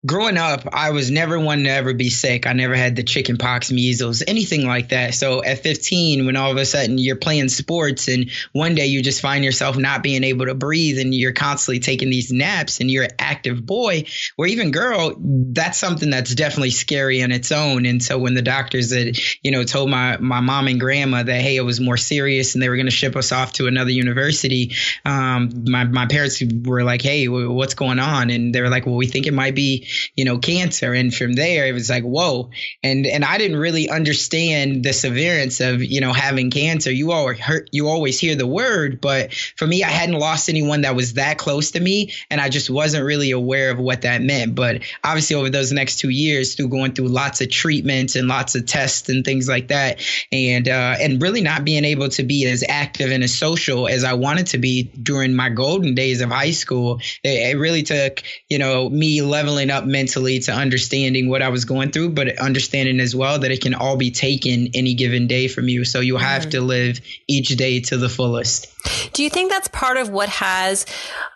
growing 0.05 0.37
up, 0.37 0.67
I 0.73 0.91
was 0.91 1.09
never 1.09 1.39
one 1.39 1.63
to 1.63 1.69
ever 1.69 1.93
be 1.93 2.09
sick. 2.09 2.45
I 2.45 2.53
never 2.53 2.75
had 2.75 2.95
the 2.95 3.03
chicken 3.03 3.37
pox, 3.37 3.71
measles, 3.71 4.21
anything 4.27 4.67
like 4.67 4.89
that. 4.89 5.13
So 5.13 5.43
at 5.43 5.59
15, 5.59 6.25
when 6.25 6.35
all 6.35 6.51
of 6.51 6.57
a 6.57 6.65
sudden 6.65 6.97
you're 6.97 7.15
playing 7.15 7.47
sports 7.47 8.09
and 8.09 8.29
one 8.51 8.75
day 8.75 8.87
you 8.87 9.01
just 9.01 9.21
find 9.21 9.45
yourself 9.45 9.77
not 9.77 10.03
being 10.03 10.25
able 10.25 10.47
to 10.47 10.55
breathe 10.55 10.99
and 10.99 11.15
you're 11.15 11.31
constantly 11.31 11.79
taking 11.79 12.09
these 12.09 12.31
naps 12.31 12.81
and 12.81 12.91
you're 12.91 13.05
an 13.05 13.11
active 13.17 13.65
boy 13.65 14.03
or 14.37 14.45
even 14.45 14.71
girl, 14.71 15.13
that's 15.17 15.77
something 15.77 16.09
that's 16.09 16.35
definitely 16.35 16.71
scary 16.71 17.21
in 17.21 17.31
its 17.31 17.51
own. 17.53 17.85
And 17.85 18.03
so 18.03 18.17
when 18.17 18.33
the 18.33 18.41
doctors 18.41 18.93
had, 18.93 19.17
you 19.41 19.51
know, 19.51 19.63
told 19.63 19.89
my, 19.89 20.17
my 20.17 20.41
mom 20.41 20.67
and 20.67 20.81
grandma 20.81 21.23
that, 21.23 21.41
hey, 21.41 21.55
it 21.55 21.61
was 21.61 21.79
more 21.79 21.97
serious 21.97 22.55
and 22.55 22.61
they 22.61 22.67
were 22.67 22.75
going 22.75 22.87
to 22.87 22.91
ship 22.91 23.15
us 23.15 23.31
off 23.31 23.53
to 23.53 23.67
another 23.67 23.91
university, 23.91 24.75
um, 25.05 25.63
my, 25.65 25.85
my 25.85 26.07
parents 26.07 26.43
were 26.65 26.83
like, 26.83 27.01
hey, 27.01 27.29
what's 27.29 27.73
going 27.73 27.99
on? 27.99 28.29
And 28.29 28.53
they 28.53 28.59
were 28.59 28.69
like, 28.69 28.85
well, 28.85 28.95
we 28.95 29.07
think 29.07 29.27
it 29.27 29.33
might 29.33 29.55
be 29.55 29.87
you 30.15 30.25
know, 30.25 30.37
cancer. 30.37 30.93
And 30.93 31.13
from 31.13 31.33
there, 31.33 31.67
it 31.67 31.73
was 31.73 31.89
like, 31.89 32.03
whoa. 32.03 32.51
And 32.81 33.05
and 33.05 33.23
I 33.23 33.37
didn't 33.37 33.57
really 33.57 33.89
understand 33.89 34.83
the 34.83 34.93
severance 34.93 35.59
of, 35.59 35.83
you 35.83 36.01
know, 36.01 36.13
having 36.13 36.51
cancer. 36.51 36.91
You 36.91 37.11
all 37.11 37.33
heard, 37.33 37.69
you 37.71 37.87
always 37.87 38.19
hear 38.19 38.35
the 38.35 38.47
word, 38.47 39.01
but 39.01 39.33
for 39.33 39.67
me, 39.67 39.83
I 39.83 39.89
hadn't 39.89 40.19
lost 40.19 40.49
anyone 40.49 40.81
that 40.81 40.95
was 40.95 41.13
that 41.13 41.37
close 41.37 41.71
to 41.71 41.79
me, 41.79 42.13
and 42.29 42.39
I 42.39 42.49
just 42.49 42.69
wasn't 42.69 43.05
really 43.05 43.31
aware 43.31 43.71
of 43.71 43.79
what 43.79 44.01
that 44.01 44.21
meant. 44.21 44.55
But 44.55 44.81
obviously, 45.03 45.35
over 45.35 45.49
those 45.49 45.71
next 45.71 45.97
two 45.97 46.09
years, 46.09 46.55
through 46.55 46.69
going 46.69 46.93
through 46.93 47.07
lots 47.07 47.41
of 47.41 47.49
treatments 47.49 48.15
and 48.15 48.27
lots 48.27 48.55
of 48.55 48.65
tests 48.65 49.09
and 49.09 49.23
things 49.23 49.47
like 49.47 49.69
that, 49.69 50.01
and 50.31 50.67
uh, 50.67 50.95
and 50.99 51.21
really 51.21 51.41
not 51.41 51.65
being 51.65 51.85
able 51.85 52.09
to 52.09 52.23
be 52.23 52.45
as 52.45 52.63
active 52.67 53.11
and 53.11 53.23
as 53.23 53.37
social 53.37 53.87
as 53.87 54.03
I 54.03 54.13
wanted 54.13 54.47
to 54.47 54.57
be 54.57 54.83
during 54.83 55.33
my 55.33 55.49
golden 55.49 55.95
days 55.95 56.21
of 56.21 56.29
high 56.29 56.51
school, 56.51 56.99
it, 57.23 57.55
it 57.55 57.57
really 57.57 57.83
took 57.83 58.23
you 58.49 58.57
know 58.57 58.89
me 58.89 59.21
leveling 59.21 59.69
up 59.69 59.82
mentally 59.87 60.39
to 60.39 60.51
understanding 60.51 61.29
what 61.29 61.41
I 61.41 61.49
was 61.49 61.65
going 61.65 61.91
through, 61.91 62.11
but 62.11 62.37
understanding 62.39 62.99
as 62.99 63.15
well 63.15 63.39
that 63.39 63.51
it 63.51 63.61
can 63.61 63.73
all 63.73 63.97
be 63.97 64.11
taken 64.11 64.69
any 64.73 64.93
given 64.93 65.27
day 65.27 65.47
from 65.47 65.67
you. 65.67 65.85
So 65.85 65.99
you 65.99 66.17
have 66.17 66.43
mm-hmm. 66.43 66.51
to 66.51 66.61
live 66.61 67.01
each 67.27 67.49
day 67.49 67.79
to 67.81 67.97
the 67.97 68.09
fullest. 68.09 68.67
Do 69.13 69.23
you 69.23 69.29
think 69.29 69.49
that's 69.49 69.67
part 69.69 69.97
of 69.97 70.09
what 70.09 70.29
has 70.29 70.85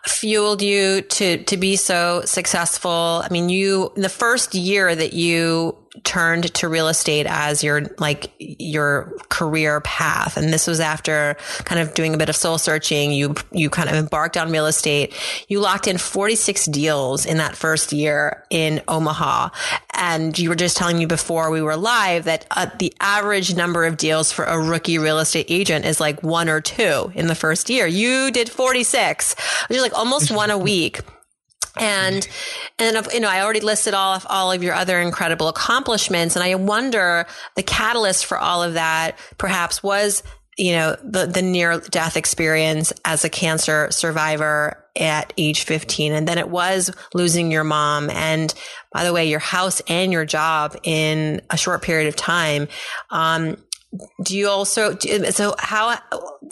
fueled 0.06 0.60
you 0.62 1.02
to 1.02 1.38
to 1.44 1.56
be 1.56 1.76
so 1.76 2.22
successful? 2.24 3.22
I 3.24 3.28
mean, 3.30 3.48
you 3.48 3.92
the 3.96 4.08
first 4.08 4.54
year 4.54 4.94
that 4.94 5.14
you 5.14 5.76
turned 6.04 6.52
to 6.54 6.68
real 6.68 6.88
estate 6.88 7.26
as 7.28 7.62
your 7.62 7.82
like 7.98 8.30
your 8.38 9.12
career 9.28 9.80
path. 9.80 10.36
And 10.36 10.52
this 10.52 10.66
was 10.66 10.80
after 10.80 11.36
kind 11.64 11.80
of 11.80 11.94
doing 11.94 12.14
a 12.14 12.16
bit 12.16 12.28
of 12.28 12.36
soul 12.36 12.58
searching. 12.58 13.12
You 13.12 13.34
you 13.52 13.70
kind 13.70 13.88
of 13.88 13.94
embarked 13.94 14.36
on 14.36 14.50
real 14.50 14.66
estate. 14.66 15.14
You 15.48 15.60
locked 15.60 15.86
in 15.86 15.98
46 15.98 16.66
deals 16.66 17.26
in 17.26 17.38
that 17.38 17.56
first 17.56 17.92
year 17.92 18.44
in 18.50 18.82
Omaha. 18.88 19.50
And 19.94 20.38
you 20.38 20.48
were 20.48 20.54
just 20.54 20.76
telling 20.76 20.98
me 20.98 21.06
before 21.06 21.50
we 21.50 21.60
were 21.60 21.76
live 21.76 22.24
that 22.24 22.46
uh, 22.52 22.66
the 22.78 22.94
average 23.00 23.56
number 23.56 23.84
of 23.84 23.96
deals 23.96 24.30
for 24.30 24.44
a 24.44 24.58
rookie 24.58 24.98
real 24.98 25.18
estate 25.18 25.46
agent 25.48 25.84
is 25.84 26.00
like 26.00 26.22
one 26.22 26.48
or 26.48 26.60
two 26.60 27.10
in 27.14 27.26
the 27.26 27.34
first 27.34 27.68
year. 27.68 27.86
You 27.86 28.30
did 28.30 28.48
46 28.48 29.34
which 29.68 29.76
is 29.76 29.82
like 29.82 29.96
almost 29.96 30.30
one 30.38 30.50
a 30.50 30.58
week 30.58 31.00
and 31.80 32.28
and 32.78 33.06
you 33.12 33.20
know 33.20 33.28
I 33.28 33.42
already 33.42 33.60
listed 33.60 33.94
all 33.94 34.14
of 34.14 34.26
all 34.28 34.52
of 34.52 34.62
your 34.62 34.74
other 34.74 35.00
incredible 35.00 35.48
accomplishments. 35.48 36.36
And 36.36 36.42
I 36.42 36.54
wonder 36.54 37.26
the 37.56 37.62
catalyst 37.62 38.26
for 38.26 38.38
all 38.38 38.62
of 38.62 38.74
that 38.74 39.18
perhaps 39.38 39.82
was 39.82 40.22
you 40.56 40.72
know 40.72 40.96
the 41.02 41.26
the 41.26 41.42
near 41.42 41.80
death 41.80 42.16
experience 42.16 42.92
as 43.04 43.24
a 43.24 43.30
cancer 43.30 43.88
survivor 43.90 44.84
at 44.96 45.32
age 45.38 45.62
15 45.62 46.12
and 46.12 46.26
then 46.26 46.38
it 46.38 46.48
was 46.48 46.90
losing 47.14 47.52
your 47.52 47.64
mom. 47.64 48.10
And 48.10 48.52
by 48.92 49.04
the 49.04 49.12
way 49.12 49.28
your 49.28 49.38
house 49.38 49.80
and 49.88 50.12
your 50.12 50.24
job 50.24 50.76
in 50.82 51.40
a 51.50 51.56
short 51.56 51.82
period 51.82 52.08
of 52.08 52.16
time. 52.16 52.68
Um, 53.10 53.56
do 54.22 54.36
you 54.36 54.48
also 54.48 54.98
so 54.98 55.54
how 55.58 55.98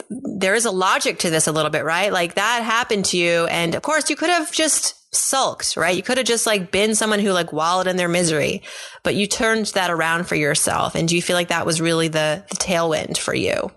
there 0.09 0.55
is 0.55 0.65
a 0.65 0.71
logic 0.71 1.19
to 1.19 1.29
this 1.29 1.45
a 1.45 1.51
little 1.51 1.69
bit 1.69 1.83
right? 1.83 2.11
Like 2.11 2.35
that 2.35 2.63
happened 2.63 3.05
to 3.05 3.17
you. 3.17 3.45
And 3.45 3.75
of 3.75 3.81
course 3.83 4.09
you 4.09 4.15
could 4.15 4.29
have 4.29 4.51
just 4.51 4.95
sulks, 5.11 5.77
right? 5.77 5.95
You 5.95 6.03
could 6.03 6.17
have 6.17 6.27
just 6.27 6.45
like 6.45 6.71
been 6.71 6.95
someone 6.95 7.19
who 7.19 7.31
like 7.31 7.53
wallowed 7.53 7.87
in 7.87 7.97
their 7.97 8.07
misery, 8.07 8.63
but 9.03 9.15
you 9.15 9.27
turned 9.27 9.67
that 9.67 9.89
around 9.89 10.25
for 10.25 10.35
yourself. 10.35 10.95
And 10.95 11.07
do 11.07 11.15
you 11.15 11.21
feel 11.21 11.35
like 11.35 11.49
that 11.49 11.65
was 11.65 11.81
really 11.81 12.07
the, 12.07 12.43
the 12.49 12.57
tailwind 12.57 13.17
for 13.17 13.33
you? 13.33 13.71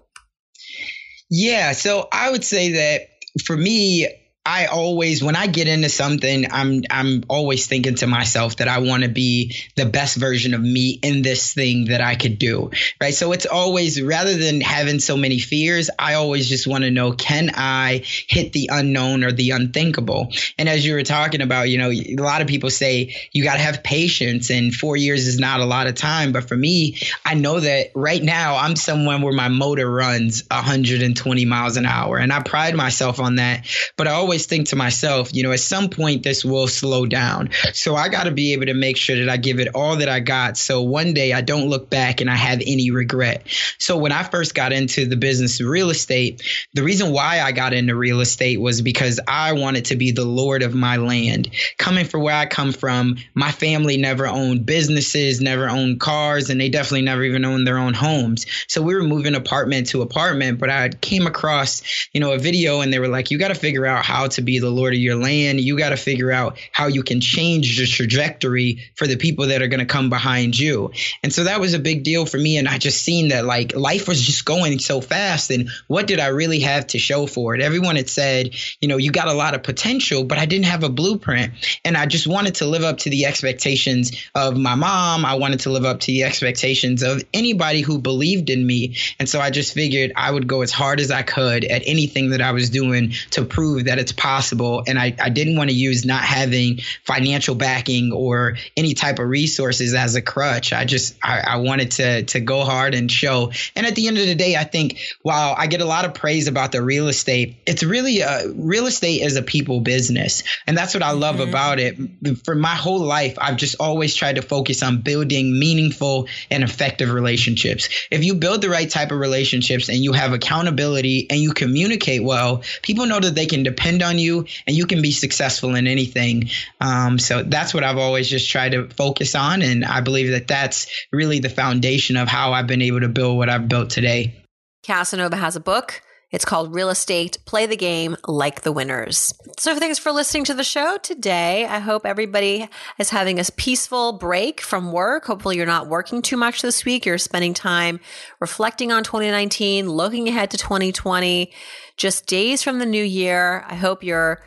Yeah. 1.30 1.72
So 1.72 2.08
I 2.12 2.30
would 2.30 2.44
say 2.44 2.72
that 2.72 3.02
for 3.44 3.56
me, 3.56 4.08
I 4.44 4.66
always 4.66 5.22
when 5.22 5.36
I 5.36 5.48
get 5.48 5.68
into 5.68 5.90
something, 5.90 6.46
I'm 6.50 6.82
I'm 6.90 7.24
always 7.28 7.66
thinking 7.66 7.96
to 7.96 8.06
myself 8.06 8.56
that 8.56 8.68
I 8.68 8.78
want 8.78 9.02
to 9.02 9.08
be 9.10 9.54
the 9.76 9.84
best 9.84 10.16
version 10.16 10.54
of 10.54 10.62
me 10.62 10.98
in 11.02 11.20
this 11.20 11.52
thing 11.52 11.86
that 11.86 12.00
I 12.00 12.14
could 12.14 12.38
do. 12.38 12.70
Right. 12.98 13.14
So 13.14 13.32
it's 13.32 13.44
always 13.44 14.00
rather 14.00 14.34
than 14.34 14.62
having 14.62 14.98
so 14.98 15.18
many 15.18 15.38
fears, 15.38 15.90
I 15.98 16.14
always 16.14 16.48
just 16.48 16.66
want 16.66 16.84
to 16.84 16.90
know 16.90 17.12
can 17.12 17.50
I 17.54 18.02
hit 18.04 18.54
the 18.54 18.70
unknown 18.72 19.24
or 19.24 19.32
the 19.32 19.50
unthinkable? 19.50 20.32
And 20.58 20.70
as 20.70 20.86
you 20.86 20.94
were 20.94 21.02
talking 21.02 21.42
about, 21.42 21.68
you 21.68 21.76
know, 21.76 21.90
a 21.90 22.16
lot 22.16 22.40
of 22.40 22.48
people 22.48 22.70
say 22.70 23.14
you 23.32 23.44
got 23.44 23.54
to 23.54 23.60
have 23.62 23.82
patience 23.82 24.50
and 24.50 24.74
4 24.74 24.96
years 24.96 25.26
is 25.26 25.38
not 25.38 25.60
a 25.60 25.66
lot 25.66 25.86
of 25.86 25.96
time, 25.96 26.32
but 26.32 26.48
for 26.48 26.56
me, 26.56 26.96
I 27.26 27.34
know 27.34 27.60
that 27.60 27.88
right 27.94 28.22
now 28.22 28.56
I'm 28.56 28.74
someone 28.74 29.20
where 29.20 29.34
my 29.34 29.48
motor 29.48 29.90
runs 29.90 30.44
120 30.50 31.44
miles 31.44 31.76
an 31.76 31.84
hour 31.84 32.16
and 32.16 32.32
I 32.32 32.40
pride 32.40 32.74
myself 32.74 33.20
on 33.20 33.36
that, 33.36 33.66
but 33.98 34.08
I 34.08 34.12
always 34.12 34.29
always 34.30 34.46
think 34.46 34.68
to 34.68 34.76
myself, 34.76 35.34
you 35.34 35.42
know, 35.42 35.50
at 35.50 35.58
some 35.58 35.88
point 35.88 36.22
this 36.22 36.44
will 36.44 36.68
slow 36.68 37.04
down. 37.04 37.50
So 37.72 37.96
I 37.96 38.08
got 38.08 38.24
to 38.24 38.30
be 38.30 38.52
able 38.52 38.66
to 38.66 38.74
make 38.74 38.96
sure 38.96 39.16
that 39.16 39.28
I 39.28 39.38
give 39.38 39.58
it 39.58 39.74
all 39.74 39.96
that 39.96 40.08
I 40.08 40.20
got. 40.20 40.56
So 40.56 40.82
one 40.82 41.14
day 41.14 41.32
I 41.32 41.40
don't 41.40 41.68
look 41.68 41.90
back 41.90 42.20
and 42.20 42.30
I 42.30 42.36
have 42.36 42.60
any 42.64 42.92
regret. 42.92 43.42
So 43.80 43.96
when 43.96 44.12
I 44.12 44.22
first 44.22 44.54
got 44.54 44.72
into 44.72 45.04
the 45.04 45.16
business 45.16 45.58
of 45.58 45.66
real 45.66 45.90
estate, 45.90 46.44
the 46.74 46.84
reason 46.84 47.10
why 47.10 47.40
I 47.40 47.50
got 47.50 47.72
into 47.72 47.96
real 47.96 48.20
estate 48.20 48.60
was 48.60 48.82
because 48.82 49.18
I 49.26 49.54
wanted 49.54 49.86
to 49.86 49.96
be 49.96 50.12
the 50.12 50.24
Lord 50.24 50.62
of 50.62 50.76
my 50.76 50.98
land. 50.98 51.50
Coming 51.76 52.04
from 52.04 52.22
where 52.22 52.36
I 52.36 52.46
come 52.46 52.70
from, 52.70 53.16
my 53.34 53.50
family 53.50 53.96
never 53.96 54.28
owned 54.28 54.64
businesses, 54.64 55.40
never 55.40 55.68
owned 55.68 55.98
cars, 55.98 56.50
and 56.50 56.60
they 56.60 56.68
definitely 56.68 57.02
never 57.02 57.24
even 57.24 57.44
owned 57.44 57.66
their 57.66 57.78
own 57.78 57.94
homes. 57.94 58.46
So 58.68 58.80
we 58.80 58.94
were 58.94 59.02
moving 59.02 59.34
apartment 59.34 59.88
to 59.88 60.02
apartment, 60.02 60.60
but 60.60 60.70
I 60.70 60.90
came 60.90 61.26
across, 61.26 61.82
you 62.12 62.20
know, 62.20 62.30
a 62.30 62.38
video 62.38 62.80
and 62.80 62.92
they 62.92 63.00
were 63.00 63.08
like, 63.08 63.32
you 63.32 63.36
got 63.36 63.48
to 63.48 63.56
figure 63.56 63.86
out 63.86 64.04
how 64.04 64.19
how 64.20 64.28
to 64.28 64.42
be 64.42 64.58
the 64.58 64.68
Lord 64.68 64.92
of 64.92 64.98
your 64.98 65.16
land. 65.16 65.60
You 65.60 65.78
got 65.78 65.90
to 65.90 65.96
figure 65.96 66.30
out 66.30 66.58
how 66.72 66.88
you 66.88 67.02
can 67.02 67.22
change 67.22 67.78
the 67.78 67.86
trajectory 67.86 68.90
for 68.94 69.06
the 69.06 69.16
people 69.16 69.46
that 69.46 69.62
are 69.62 69.68
going 69.68 69.80
to 69.80 69.86
come 69.86 70.10
behind 70.10 70.58
you. 70.58 70.92
And 71.22 71.32
so 71.32 71.44
that 71.44 71.58
was 71.58 71.72
a 71.72 71.78
big 71.78 72.02
deal 72.02 72.26
for 72.26 72.36
me. 72.36 72.58
And 72.58 72.68
I 72.68 72.76
just 72.76 73.02
seen 73.02 73.28
that 73.28 73.46
like 73.46 73.74
life 73.74 74.08
was 74.08 74.20
just 74.20 74.44
going 74.44 74.78
so 74.78 75.00
fast. 75.00 75.50
And 75.50 75.70
what 75.86 76.06
did 76.06 76.20
I 76.20 76.26
really 76.28 76.60
have 76.60 76.88
to 76.88 76.98
show 76.98 77.26
for 77.26 77.54
it? 77.54 77.62
Everyone 77.62 77.96
had 77.96 78.10
said, 78.10 78.54
you 78.80 78.88
know, 78.88 78.98
you 78.98 79.10
got 79.10 79.28
a 79.28 79.32
lot 79.32 79.54
of 79.54 79.62
potential, 79.62 80.24
but 80.24 80.36
I 80.36 80.44
didn't 80.44 80.66
have 80.66 80.84
a 80.84 80.90
blueprint. 80.90 81.54
And 81.82 81.96
I 81.96 82.04
just 82.04 82.26
wanted 82.26 82.56
to 82.56 82.66
live 82.66 82.82
up 82.82 82.98
to 82.98 83.10
the 83.10 83.24
expectations 83.24 84.12
of 84.34 84.54
my 84.54 84.74
mom. 84.74 85.24
I 85.24 85.36
wanted 85.36 85.60
to 85.60 85.70
live 85.70 85.86
up 85.86 86.00
to 86.00 86.06
the 86.08 86.24
expectations 86.24 87.02
of 87.02 87.24
anybody 87.32 87.80
who 87.80 87.98
believed 87.98 88.50
in 88.50 88.66
me. 88.66 88.96
And 89.18 89.26
so 89.26 89.40
I 89.40 89.48
just 89.48 89.72
figured 89.72 90.12
I 90.14 90.30
would 90.30 90.46
go 90.46 90.60
as 90.60 90.72
hard 90.72 91.00
as 91.00 91.10
I 91.10 91.22
could 91.22 91.64
at 91.64 91.82
anything 91.86 92.30
that 92.30 92.42
I 92.42 92.52
was 92.52 92.68
doing 92.68 93.14
to 93.30 93.46
prove 93.46 93.84
that 93.84 93.98
it's 93.98 94.09
it's 94.10 94.20
possible. 94.20 94.82
And 94.86 94.98
I, 94.98 95.14
I 95.20 95.28
didn't 95.28 95.56
want 95.56 95.70
to 95.70 95.76
use 95.76 96.04
not 96.04 96.22
having 96.22 96.80
financial 97.04 97.54
backing 97.54 98.12
or 98.12 98.56
any 98.76 98.94
type 98.94 99.18
of 99.18 99.28
resources 99.28 99.94
as 99.94 100.16
a 100.16 100.22
crutch. 100.22 100.72
I 100.72 100.84
just 100.84 101.16
I, 101.22 101.40
I 101.40 101.56
wanted 101.56 101.92
to 101.92 102.24
to 102.24 102.40
go 102.40 102.64
hard 102.64 102.94
and 102.94 103.10
show. 103.10 103.52
And 103.76 103.86
at 103.86 103.94
the 103.94 104.08
end 104.08 104.18
of 104.18 104.26
the 104.26 104.34
day, 104.34 104.56
I 104.56 104.64
think 104.64 104.98
while 105.22 105.54
I 105.56 105.66
get 105.68 105.80
a 105.80 105.84
lot 105.84 106.04
of 106.04 106.14
praise 106.14 106.48
about 106.48 106.72
the 106.72 106.82
real 106.82 107.08
estate, 107.08 107.56
it's 107.66 107.82
really 107.82 108.20
a 108.20 108.48
real 108.48 108.86
estate 108.86 109.22
is 109.22 109.36
a 109.36 109.42
people 109.42 109.80
business. 109.80 110.42
And 110.66 110.76
that's 110.76 110.94
what 110.94 111.02
I 111.02 111.12
love 111.12 111.36
mm-hmm. 111.36 111.48
about 111.48 111.78
it. 111.78 111.96
For 112.44 112.54
my 112.54 112.74
whole 112.74 113.00
life, 113.00 113.36
I've 113.40 113.56
just 113.56 113.76
always 113.78 114.14
tried 114.14 114.36
to 114.36 114.42
focus 114.42 114.82
on 114.82 115.02
building 115.02 115.58
meaningful 115.58 116.26
and 116.50 116.64
effective 116.64 117.12
relationships. 117.12 117.88
If 118.10 118.24
you 118.24 118.34
build 118.34 118.62
the 118.62 118.70
right 118.70 118.90
type 118.90 119.12
of 119.12 119.18
relationships 119.18 119.88
and 119.88 119.98
you 119.98 120.12
have 120.12 120.32
accountability 120.32 121.28
and 121.30 121.40
you 121.40 121.52
communicate 121.52 122.24
well, 122.24 122.62
people 122.82 123.06
know 123.06 123.20
that 123.20 123.34
they 123.34 123.46
can 123.46 123.62
depend 123.62 123.99
depend 124.00 124.10
on 124.10 124.18
you 124.18 124.46
and 124.66 124.76
you 124.76 124.86
can 124.86 125.02
be 125.02 125.12
successful 125.12 125.74
in 125.74 125.86
anything. 125.86 126.50
Um, 126.80 127.18
so 127.18 127.42
that's 127.42 127.74
what 127.74 127.84
I've 127.84 127.98
always 127.98 128.28
just 128.28 128.50
tried 128.50 128.72
to 128.72 128.88
focus 128.88 129.34
on. 129.34 129.62
And 129.62 129.84
I 129.84 130.00
believe 130.00 130.30
that 130.30 130.48
that's 130.48 130.86
really 131.12 131.40
the 131.40 131.48
foundation 131.48 132.16
of 132.16 132.28
how 132.28 132.52
I've 132.52 132.66
been 132.66 132.82
able 132.82 133.00
to 133.00 133.08
build 133.08 133.36
what 133.36 133.48
I've 133.48 133.68
built 133.68 133.90
today. 133.90 134.34
Casanova 134.82 135.36
has 135.36 135.56
a 135.56 135.60
book. 135.60 136.02
It's 136.30 136.44
called 136.44 136.74
Real 136.74 136.90
Estate. 136.90 137.38
Play 137.44 137.66
the 137.66 137.76
game 137.76 138.16
like 138.26 138.62
the 138.62 138.70
winners. 138.70 139.34
So 139.58 139.76
thanks 139.76 139.98
for 139.98 140.12
listening 140.12 140.44
to 140.44 140.54
the 140.54 140.62
show 140.62 140.96
today. 140.98 141.66
I 141.66 141.80
hope 141.80 142.06
everybody 142.06 142.68
is 142.98 143.10
having 143.10 143.40
a 143.40 143.44
peaceful 143.56 144.12
break 144.12 144.60
from 144.60 144.92
work. 144.92 145.24
Hopefully 145.24 145.56
you're 145.56 145.66
not 145.66 145.88
working 145.88 146.22
too 146.22 146.36
much 146.36 146.62
this 146.62 146.84
week. 146.84 147.04
You're 147.04 147.18
spending 147.18 147.52
time 147.52 147.98
reflecting 148.38 148.92
on 148.92 149.02
2019, 149.02 149.88
looking 149.88 150.28
ahead 150.28 150.52
to 150.52 150.56
2020, 150.56 151.52
just 151.96 152.26
days 152.26 152.62
from 152.62 152.78
the 152.78 152.86
new 152.86 153.04
year. 153.04 153.64
I 153.66 153.74
hope 153.74 154.04
you're 154.04 154.40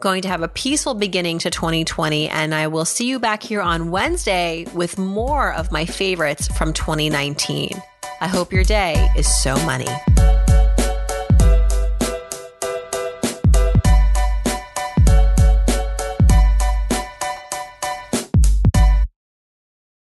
going 0.00 0.22
to 0.22 0.28
have 0.28 0.42
a 0.42 0.48
peaceful 0.48 0.94
beginning 0.94 1.38
to 1.38 1.50
2020 1.50 2.28
and 2.28 2.54
I 2.54 2.66
will 2.66 2.84
see 2.84 3.06
you 3.06 3.18
back 3.18 3.42
here 3.42 3.60
on 3.60 3.90
Wednesday 3.90 4.66
with 4.74 4.98
more 4.98 5.52
of 5.52 5.72
my 5.72 5.84
favorites 5.84 6.48
from 6.48 6.72
2019. 6.72 7.70
I 8.20 8.28
hope 8.28 8.52
your 8.52 8.64
day 8.64 9.08
is 9.16 9.42
so 9.42 9.54
money. 9.64 9.88